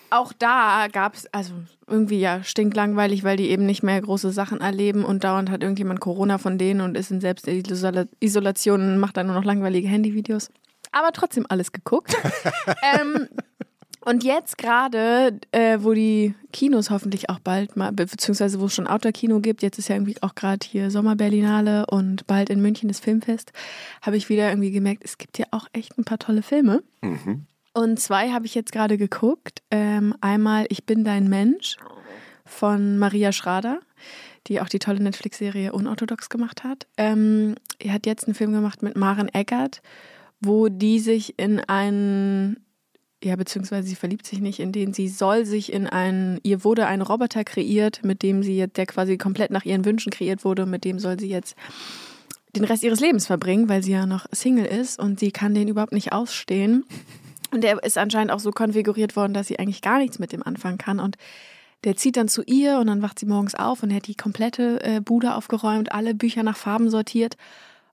[0.10, 1.54] auch da gab es, also
[1.88, 6.00] irgendwie ja stinklangweilig, weil die eben nicht mehr große Sachen erleben und dauernd hat irgendjemand
[6.00, 10.50] Corona von denen und ist in Selbstisolation und macht dann nur noch langweilige Handyvideos.
[10.92, 12.16] Aber trotzdem alles geguckt.
[13.00, 13.28] ähm,
[14.08, 18.74] und jetzt gerade, äh, wo die Kinos hoffentlich auch bald mal, be- beziehungsweise wo es
[18.74, 22.88] schon Outdoor-Kino gibt, jetzt ist ja irgendwie auch gerade hier Sommerberlinale und bald in München
[22.88, 23.52] das Filmfest,
[24.02, 26.82] habe ich wieder irgendwie gemerkt, es gibt ja auch echt ein paar tolle Filme.
[27.74, 29.62] Und zwei habe ich jetzt gerade geguckt.
[29.70, 31.78] Ähm, einmal Ich bin dein Mensch
[32.46, 33.80] von Maria Schrader,
[34.48, 36.88] die auch die tolle Netflix-Serie Unorthodox gemacht hat.
[36.98, 39.82] Ähm, er hat jetzt einen Film gemacht mit Maren Eggert,
[40.40, 42.58] wo die sich in einen,
[43.24, 46.86] ja, beziehungsweise sie verliebt sich nicht, in den sie soll sich in einen, ihr wurde
[46.86, 50.66] ein Roboter kreiert, mit dem sie jetzt, der quasi komplett nach ihren Wünschen kreiert wurde,
[50.66, 51.56] mit dem soll sie jetzt
[52.56, 55.68] den Rest ihres Lebens verbringen, weil sie ja noch Single ist und sie kann den
[55.68, 56.86] überhaupt nicht ausstehen.
[57.52, 60.44] Und der ist anscheinend auch so konfiguriert worden, dass sie eigentlich gar nichts mit dem
[60.44, 61.00] anfangen kann.
[61.00, 61.18] Und
[61.84, 64.16] der zieht dann zu ihr und dann wacht sie morgens auf und er hat die
[64.16, 67.38] komplette äh, Bude aufgeräumt, alle Bücher nach Farben sortiert.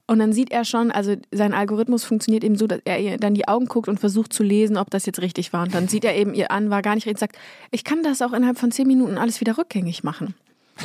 [0.07, 3.35] Und dann sieht er schon, also sein Algorithmus funktioniert eben so, dass er ihr dann
[3.35, 5.63] die Augen guckt und versucht zu lesen, ob das jetzt richtig war.
[5.63, 7.39] Und dann sieht er eben ihr an, war gar nicht richtig, sagt,
[7.71, 10.35] ich kann das auch innerhalb von zehn Minuten alles wieder rückgängig machen.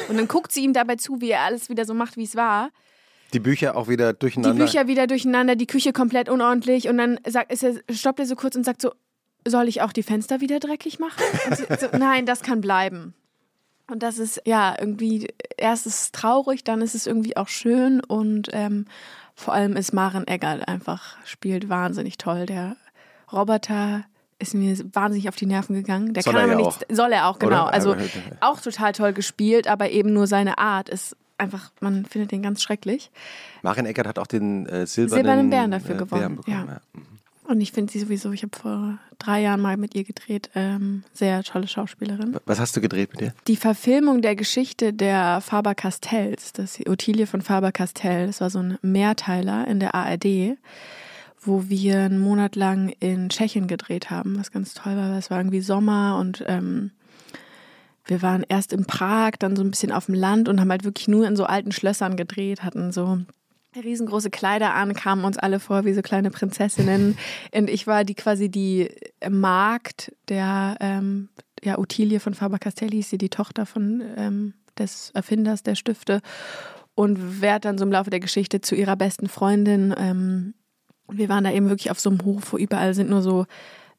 [0.08, 2.36] Und dann guckt sie ihm dabei zu, wie er alles wieder so macht, wie es
[2.36, 2.70] war.
[3.34, 4.64] Die Bücher auch wieder Die durcheinander.
[4.64, 8.36] Bücher wieder durcheinander, die Küche komplett unordentlich und dann sagt, ist er, stoppt er so
[8.36, 8.92] kurz und sagt so,
[9.46, 11.22] soll ich auch die Fenster wieder dreckig machen?
[11.80, 13.14] So, nein, das kann bleiben.
[13.90, 15.28] Und das ist ja irgendwie,
[15.58, 18.86] erst ist es traurig, dann ist es irgendwie auch schön und ähm,
[19.36, 22.46] vor allem ist Maren Eggert einfach, spielt wahnsinnig toll.
[22.46, 22.76] Der
[23.32, 24.04] Roboter
[24.38, 26.14] ist mir wahnsinnig auf die Nerven gegangen.
[26.14, 27.64] Der Soll kann er aber ja nichts, soll er auch, genau.
[27.64, 27.74] Oder?
[27.74, 27.96] Also
[28.42, 32.62] auch total toll gespielt, aber eben nur seine Art ist einfach, man findet den ganz
[32.62, 33.12] schrecklich.
[33.62, 36.68] Maren Eckert hat auch den äh, silbernen, Silbernen Bären dafür äh, gewonnen, Bären bekommen.
[36.68, 36.74] ja.
[36.74, 36.82] Ja.
[36.94, 37.19] Mhm.
[37.50, 41.04] Und ich finde sie sowieso, ich habe vor drei Jahren mal mit ihr gedreht, ähm,
[41.14, 42.38] sehr tolle Schauspielerin.
[42.46, 43.34] Was hast du gedreht mit dir?
[43.48, 49.68] Die Verfilmung der Geschichte der Faber-Castells, das Ottilie von Faber-Castell, das war so ein Mehrteiler
[49.68, 50.58] in der ARD,
[51.42, 55.32] wo wir einen Monat lang in Tschechien gedreht haben, was ganz toll war, weil es
[55.32, 56.92] war irgendwie Sommer und ähm,
[58.06, 60.84] wir waren erst in Prag, dann so ein bisschen auf dem Land und haben halt
[60.84, 63.22] wirklich nur in so alten Schlössern gedreht, hatten so
[63.76, 67.18] riesengroße Kleider an, kamen uns alle vor wie so kleine Prinzessinnen.
[67.54, 68.90] Und ich war die quasi die
[69.30, 71.30] Magd der ähm,
[71.64, 76.22] ja, Ottilie von Faber-Castell, hieß sie, die Tochter von ähm, des Erfinders der Stifte.
[76.96, 79.94] Und werd dann so im Laufe der Geschichte zu ihrer besten Freundin.
[79.98, 80.54] Ähm,
[81.08, 83.46] wir waren da eben wirklich auf so einem Hof, wo überall sind nur so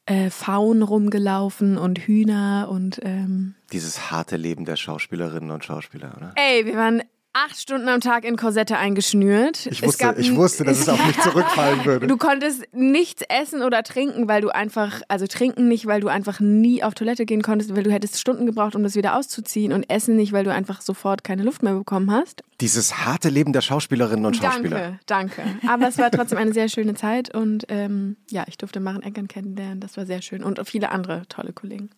[0.05, 6.33] äh, Pfauen rumgelaufen und Hühner und ähm, Dieses harte Leben der Schauspielerinnen und Schauspieler, oder?
[6.35, 7.01] Ey, wir waren
[7.33, 9.65] acht Stunden am Tag in Korsette eingeschnürt.
[9.67, 12.07] Ich Es wusste, gab ich wusste, dass es auf mich zurückfallen würde.
[12.07, 16.39] Du konntest nichts essen oder trinken, weil du einfach, also trinken nicht, weil du einfach
[16.41, 19.89] nie auf Toilette gehen konntest, weil du hättest Stunden gebraucht, um das wieder auszuziehen und
[19.89, 22.43] essen nicht, weil du einfach sofort keine Luft mehr bekommen hast.
[22.59, 24.99] Dieses harte Leben der Schauspielerinnen und Schauspieler.
[25.05, 25.67] Danke, danke.
[25.69, 29.27] Aber es war trotzdem eine sehr schöne Zeit und ähm, ja, ich durfte Maren Eggern
[29.29, 31.89] kennenlernen, das war sehr schön und viele andere tolle Kollegen.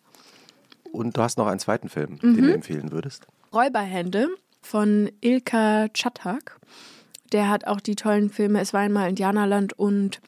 [0.91, 2.35] Und du hast noch einen zweiten Film, Mhm.
[2.35, 3.25] den du empfehlen würdest.
[3.51, 4.27] Räuberhände
[4.63, 6.59] von Ilka Chattak.
[7.31, 10.21] Der hat auch die tollen Filme Es war einmal Indianerland und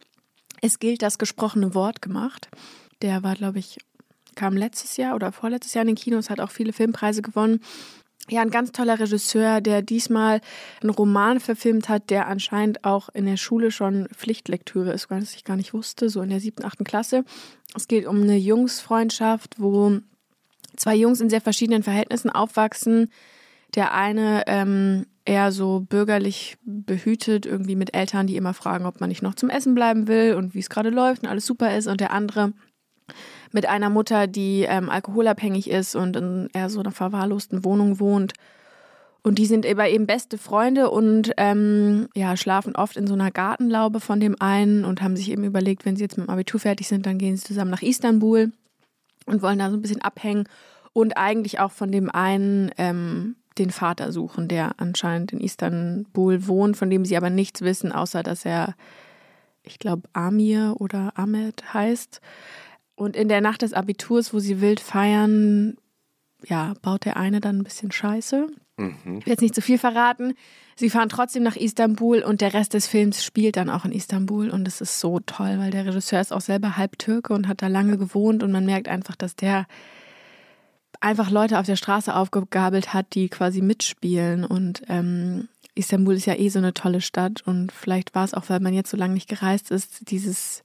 [0.62, 2.50] Es gilt das gesprochene Wort gemacht.
[3.02, 3.78] Der war, glaube ich,
[4.36, 7.62] kam letztes Jahr oder vorletztes Jahr in den Kinos, hat auch viele Filmpreise gewonnen.
[8.28, 10.42] Ja, ein ganz toller Regisseur, der diesmal
[10.82, 15.44] einen Roman verfilmt hat, der anscheinend auch in der Schule schon Pflichtlektüre ist, was ich
[15.44, 17.24] gar nicht wusste, so in der siebten, achten Klasse.
[17.76, 20.00] Es geht um eine Jungsfreundschaft, wo
[20.76, 23.12] zwei Jungs in sehr verschiedenen Verhältnissen aufwachsen.
[23.76, 29.10] Der eine ähm, eher so bürgerlich behütet, irgendwie mit Eltern, die immer fragen, ob man
[29.10, 31.88] nicht noch zum Essen bleiben will und wie es gerade läuft und alles super ist.
[31.88, 32.54] Und der andere
[33.52, 38.34] mit einer Mutter, die ähm, alkoholabhängig ist und in eher so einer verwahrlosten Wohnung wohnt.
[39.24, 43.32] Und die sind aber eben beste Freunde und ähm, ja, schlafen oft in so einer
[43.32, 46.60] Gartenlaube von dem einen und haben sich eben überlegt, wenn sie jetzt mit dem Abitur
[46.60, 48.52] fertig sind, dann gehen sie zusammen nach Istanbul
[49.26, 50.48] und wollen da so ein bisschen abhängen
[50.94, 56.78] und eigentlich auch von dem einen ähm, den Vater suchen, der anscheinend in Istanbul wohnt,
[56.78, 58.76] von dem sie aber nichts wissen, außer dass er,
[59.64, 62.22] ich glaube, Amir oder Ahmed heißt.
[62.96, 65.78] Und in der Nacht des Abiturs, wo sie wild feiern,
[66.46, 68.48] ja, baut der eine dann ein bisschen Scheiße.
[68.78, 69.18] Mhm.
[69.20, 70.34] Ich will jetzt nicht zu viel verraten.
[70.76, 74.50] Sie fahren trotzdem nach Istanbul und der Rest des Films spielt dann auch in Istanbul
[74.50, 77.62] und es ist so toll, weil der Regisseur ist auch selber halb Türke und hat
[77.62, 79.68] da lange gewohnt und man merkt einfach, dass der
[81.06, 86.36] einfach Leute auf der Straße aufgegabelt hat, die quasi mitspielen und ähm, Istanbul ist ja
[86.36, 89.14] eh so eine tolle Stadt und vielleicht war es auch, weil man jetzt so lange
[89.14, 90.64] nicht gereist ist, dieses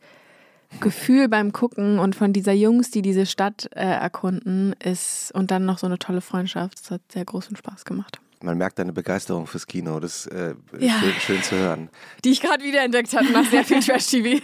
[0.81, 5.65] Gefühl beim Gucken und von dieser Jungs, die diese Stadt äh, erkunden, ist und dann
[5.65, 6.79] noch so eine tolle Freundschaft.
[6.81, 8.21] Das hat sehr großen Spaß gemacht.
[8.43, 9.99] Man merkt deine Begeisterung fürs Kino.
[9.99, 10.93] Das ist äh, Ja.
[11.01, 11.91] schön, schön zu hören.
[12.25, 14.41] Die ich gerade wiederentdeckt habe nach sehr viel Trash-TV.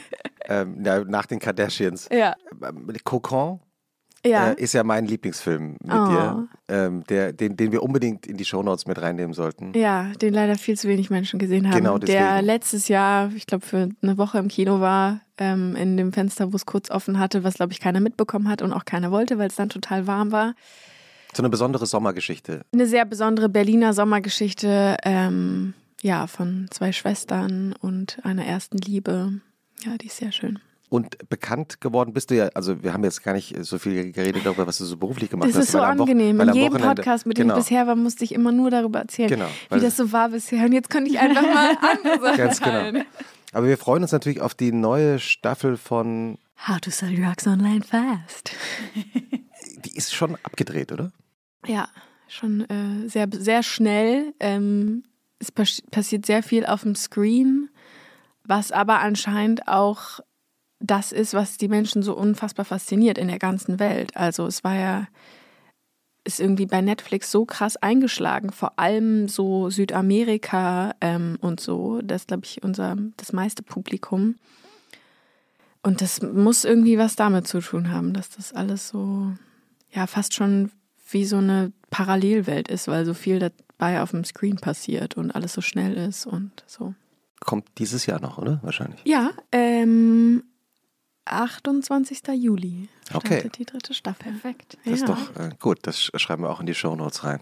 [0.46, 2.08] Ähm, nach den Kardashians.
[2.10, 2.34] ja.
[2.60, 3.60] Ähm, Cocon
[4.26, 4.50] Ja.
[4.52, 6.06] äh, ist ja mein Lieblingsfilm mit Oh.
[6.08, 9.72] dir, ähm, der, den, den wir unbedingt in die Shownotes mit reinnehmen sollten.
[9.74, 11.76] Ja, den leider viel zu wenig Menschen gesehen haben.
[11.78, 12.46] Genau, der deswegen.
[12.46, 16.56] letztes Jahr, ich glaube, für eine Woche im Kino war, ähm, in dem Fenster, wo
[16.56, 19.48] es kurz offen hatte, was, glaube ich, keiner mitbekommen hat und auch keiner wollte, weil
[19.48, 20.54] es dann total warm war.
[21.34, 22.62] So eine besondere Sommergeschichte.
[22.72, 29.32] Eine sehr besondere Berliner Sommergeschichte, ähm, ja, von zwei Schwestern und einer ersten Liebe.
[29.84, 30.58] Ja, die ist sehr schön.
[30.88, 34.46] Und bekannt geworden bist du ja, also wir haben jetzt gar nicht so viel geredet
[34.46, 35.64] darüber, was du so beruflich gemacht Das hast.
[35.64, 36.40] ist so angenehm.
[36.40, 39.28] In jedem Podcast, mit dem genau, ich bisher war, musste ich immer nur darüber erzählen,
[39.28, 40.64] Genau, wie das so war bisher.
[40.64, 43.02] Und jetzt könnte ich einfach mal andere Ganz genau.
[43.52, 47.82] Aber wir freuen uns natürlich auf die neue Staffel von, How to sell drugs online
[47.82, 48.52] fast.
[49.84, 51.10] die ist schon abgedreht, oder?
[51.66, 51.88] Ja,
[52.28, 54.34] schon äh, sehr, sehr schnell.
[54.40, 55.02] Ähm,
[55.38, 57.68] es pas passiert sehr viel auf dem Screen,
[58.44, 60.20] was aber anscheinend auch
[60.80, 64.16] das ist, was die Menschen so unfassbar fasziniert in der ganzen Welt.
[64.16, 65.06] Also es war ja,
[66.24, 72.00] ist irgendwie bei Netflix so krass eingeschlagen, vor allem so Südamerika ähm, und so.
[72.02, 74.36] Das ist, glaube ich, unser, das meiste Publikum.
[75.82, 79.32] Und das muss irgendwie was damit zu tun haben, dass das alles so,
[79.92, 80.72] ja, fast schon
[81.10, 85.52] wie so eine Parallelwelt ist, weil so viel dabei auf dem Screen passiert und alles
[85.52, 86.94] so schnell ist und so.
[87.38, 88.58] Kommt dieses Jahr noch, oder?
[88.62, 89.00] Wahrscheinlich.
[89.04, 90.42] Ja, ähm,
[91.26, 92.20] 28.
[92.34, 93.50] Juli startet Okay.
[93.58, 94.32] die dritte Staffel.
[94.32, 94.78] Perfekt.
[94.84, 95.14] Das ist Ja.
[95.14, 97.40] doch äh, gut, das sch- schreiben wir auch in die Shownotes rein.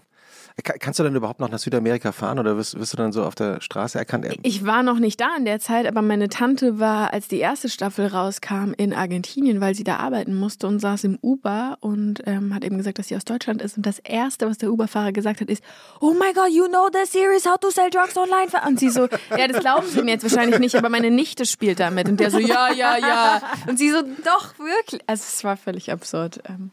[0.63, 3.23] Ka- Kannst du denn überhaupt noch nach Südamerika fahren oder wirst, wirst du dann so
[3.25, 4.25] auf der Straße erkannt?
[4.43, 7.67] Ich war noch nicht da in der Zeit, aber meine Tante war, als die erste
[7.67, 12.55] Staffel rauskam, in Argentinien, weil sie da arbeiten musste und saß im Uber und ähm,
[12.55, 13.75] hat eben gesagt, dass sie aus Deutschland ist.
[13.75, 15.61] Und das Erste, was der Uberfahrer gesagt hat, ist,
[15.99, 18.47] oh my God, you know the series How to Sell Drugs Online?
[18.65, 21.81] Und sie so, ja, das glauben sie mir jetzt wahrscheinlich nicht, aber meine Nichte spielt
[21.81, 22.07] damit.
[22.07, 23.41] Und der so, ja, ja, ja.
[23.67, 25.01] Und sie so, doch, wirklich.
[25.07, 26.39] Also es war völlig absurd.
[26.47, 26.71] Ähm,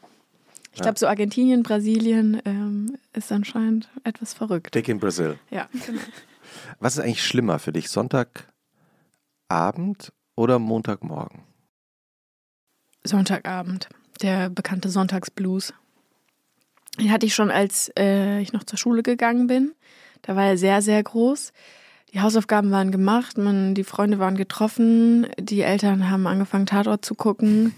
[0.75, 4.75] ich glaube, so Argentinien, Brasilien ähm, ist anscheinend etwas verrückt.
[4.75, 5.39] Dick in Brazil.
[5.51, 5.69] Ja.
[6.81, 7.91] Was ist eigentlich schlimmer für dich?
[7.91, 8.53] Sonntagabend
[10.35, 11.43] oder Montagmorgen?
[13.05, 13.89] Sonntagabend,
[14.23, 15.75] der bekannte Sonntagsblues.
[16.99, 19.75] Den hatte ich schon, als äh, ich noch zur Schule gegangen bin.
[20.23, 21.53] Da war er sehr, sehr groß.
[22.13, 27.15] Die Hausaufgaben waren gemacht, man, die Freunde waren getroffen, die Eltern haben angefangen, Tatort zu
[27.15, 27.75] gucken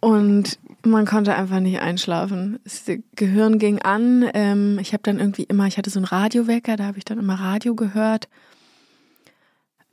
[0.00, 2.58] und man konnte einfach nicht einschlafen.
[2.64, 2.84] Das
[3.16, 4.28] Gehirn ging an.
[4.34, 7.18] Ähm, ich habe dann irgendwie immer, ich hatte so einen Radiowecker, da habe ich dann
[7.18, 8.28] immer Radio gehört.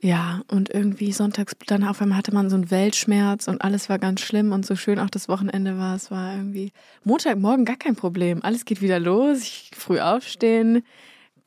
[0.04, 4.00] Ja, und irgendwie sonntags, dann auf einmal hatte man so einen Weltschmerz und alles war
[4.00, 5.94] ganz schlimm und so schön auch das Wochenende war.
[5.94, 6.72] Es war irgendwie
[7.04, 8.42] Montagmorgen gar kein Problem.
[8.42, 9.42] Alles geht wieder los.
[9.42, 10.84] Ich früh aufstehen,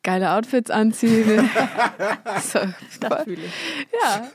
[0.03, 1.49] geile Outfits anziehen.
[2.41, 2.59] so,
[3.01, 3.87] Das fühle ich.
[4.01, 4.31] ja.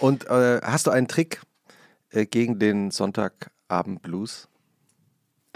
[0.00, 1.40] Und äh, hast du einen Trick
[2.10, 2.90] äh, gegen den
[3.74, 4.48] Sonntagabend-Blues?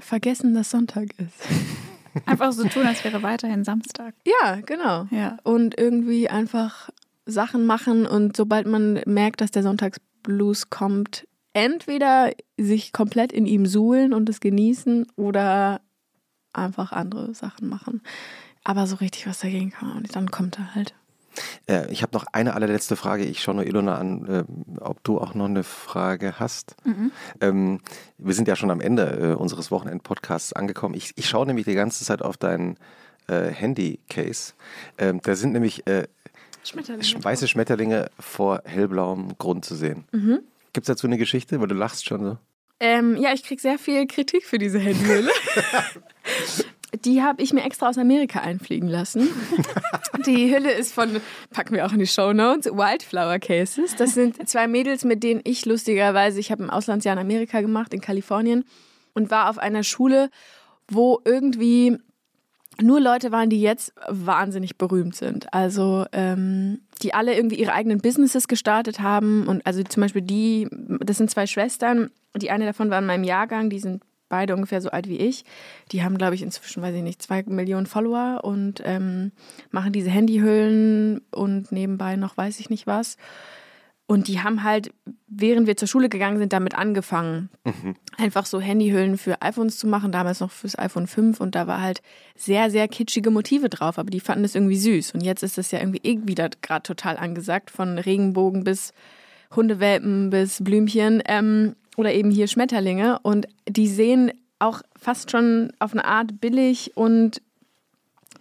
[0.00, 1.40] Vergessen, dass Sonntag ist.
[2.26, 4.14] Einfach so tun, als wäre weiterhin Samstag.
[4.26, 5.06] Ja, genau.
[5.10, 5.36] Ja.
[5.44, 6.90] Und irgendwie einfach
[7.26, 13.66] Sachen machen und sobald man merkt, dass der Sonntagsblues kommt, entweder sich komplett in ihm
[13.66, 15.80] suhlen und es genießen oder
[16.52, 18.02] einfach andere Sachen machen.
[18.64, 20.16] Aber so richtig was dagegen kann man nicht.
[20.16, 20.94] Dann kommt er halt.
[21.66, 23.24] Äh, ich habe noch eine allerletzte Frage.
[23.24, 24.44] Ich schaue nur Ilona an, äh,
[24.80, 26.76] ob du auch noch eine Frage hast.
[27.40, 27.80] Ähm,
[28.18, 30.94] wir sind ja schon am Ende äh, unseres Wochenend-Podcasts angekommen.
[30.94, 32.76] Ich, ich schaue nämlich die ganze Zeit auf deinen
[33.28, 34.54] äh, Handy-Case.
[34.98, 36.08] Ähm, da sind nämlich äh,
[36.64, 36.74] sch
[37.22, 40.04] weiße Schmetterlinge vor hellblauem Grund zu sehen.
[40.12, 40.40] Mhm.
[40.72, 41.60] Gibt es dazu eine Geschichte?
[41.60, 42.38] Weil du lachst schon so.
[42.80, 45.30] Ähm, ja, ich kriege sehr viel Kritik für diese Handyhülle.
[47.04, 49.28] Die habe ich mir extra aus Amerika einfliegen lassen.
[50.26, 51.20] Die Hülle ist von,
[51.50, 53.94] packen wir auch in die Show Notes, Wildflower Cases.
[53.96, 57.94] Das sind zwei Mädels, mit denen ich lustigerweise, ich habe ein Auslandsjahr in Amerika gemacht,
[57.94, 58.64] in Kalifornien.
[59.14, 60.30] und war auf einer Schule,
[60.88, 61.98] wo irgendwie
[62.80, 65.52] nur Leute waren, die jetzt wahnsinnig berühmt sind.
[65.52, 69.46] Also ähm, die alle irgendwie ihre eigenen Businesses gestartet haben.
[69.46, 70.68] Und also zum Beispiel die,
[71.00, 72.10] das sind zwei Schwestern.
[72.36, 75.44] Die eine davon war in meinem Jahrgang, die sind beide ungefähr so alt wie ich.
[75.92, 79.32] Die haben, glaube ich, inzwischen, weiß ich nicht, zwei Millionen Follower und ähm,
[79.70, 83.16] machen diese Handyhüllen und nebenbei noch weiß ich nicht was.
[84.10, 84.90] Und die haben halt,
[85.26, 87.94] während wir zur Schule gegangen sind, damit angefangen, mhm.
[88.16, 91.82] einfach so Handyhüllen für iPhones zu machen, damals noch fürs iPhone 5 und da war
[91.82, 92.00] halt
[92.34, 95.12] sehr, sehr kitschige Motive drauf, aber die fanden es irgendwie süß.
[95.12, 98.94] Und jetzt ist es ja irgendwie eh wieder gerade total angesagt, von Regenbogen bis
[99.54, 103.18] Hundewelpen bis Blümchen ähm, oder eben hier Schmetterlinge.
[103.22, 107.42] Und die sehen auch fast schon auf eine Art billig und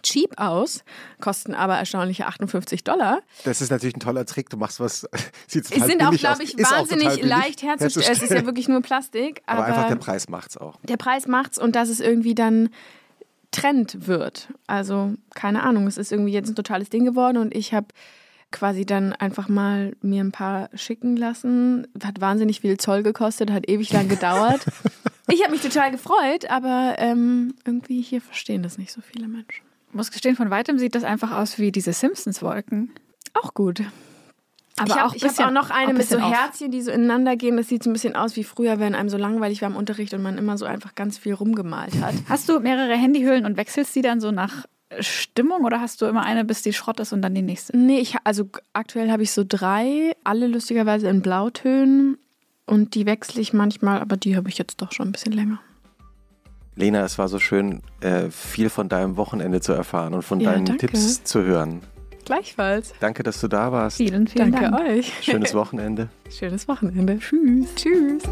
[0.03, 0.83] cheap aus,
[1.19, 3.19] kosten aber erstaunliche 58 Dollar.
[3.45, 4.51] Das ist natürlich ein toller Trick.
[4.51, 5.09] Du machst was,
[5.47, 8.11] sieht total sind auch, glaube ich, wahnsinnig leicht herzustellen.
[8.11, 9.41] Es ist ja wirklich nur Plastik.
[9.47, 10.75] Aber, aber einfach der Preis macht's auch.
[10.83, 12.69] Der Preis macht's und dass es irgendwie dann
[13.49, 14.49] Trend wird.
[14.67, 17.87] Also keine Ahnung, es ist irgendwie jetzt ein totales Ding geworden und ich habe
[18.51, 21.87] quasi dann einfach mal mir ein paar schicken lassen.
[22.03, 24.65] Hat wahnsinnig viel Zoll gekostet, hat ewig lang gedauert.
[25.27, 29.67] ich habe mich total gefreut, aber ähm, irgendwie hier verstehen das nicht so viele Menschen
[29.97, 32.91] muss gestehen, von weitem sieht das einfach aus wie diese Simpsons-Wolken.
[33.33, 33.81] Auch gut.
[34.79, 37.35] Aber ich hab, auch ich habe auch noch eine mit so Herzchen, die so ineinander
[37.35, 37.57] gehen.
[37.57, 40.13] Das sieht so ein bisschen aus wie früher, wenn einem so langweilig war im Unterricht
[40.13, 42.13] und man immer so einfach ganz viel rumgemalt hat.
[42.29, 44.65] Hast du mehrere Handyhüllen und wechselst die dann so nach
[44.99, 47.75] Stimmung oder hast du immer eine, bis die Schrott ist und dann die nächste?
[47.77, 52.17] Nee, ich, also aktuell habe ich so drei, alle lustigerweise in Blautönen
[52.65, 55.59] und die wechsle ich manchmal, aber die habe ich jetzt doch schon ein bisschen länger.
[56.75, 60.51] Lena, es war so schön, äh, viel von deinem Wochenende zu erfahren und von ja,
[60.51, 60.87] deinen danke.
[60.87, 61.81] Tipps zu hören.
[62.23, 62.93] Gleichfalls.
[62.99, 63.97] Danke, dass du da warst.
[63.97, 64.87] Vielen, vielen danke Dank.
[64.87, 65.11] euch.
[65.21, 66.09] Schönes Wochenende.
[66.29, 67.19] Schönes Wochenende.
[67.19, 67.73] Tschüss.
[67.75, 68.23] Tschüss.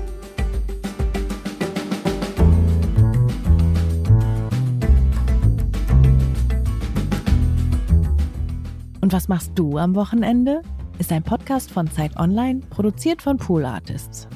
[9.06, 10.64] Und was machst du am Wochenende?
[10.97, 14.28] Ist ein Podcast von Zeit Online, produziert von Pool Artists.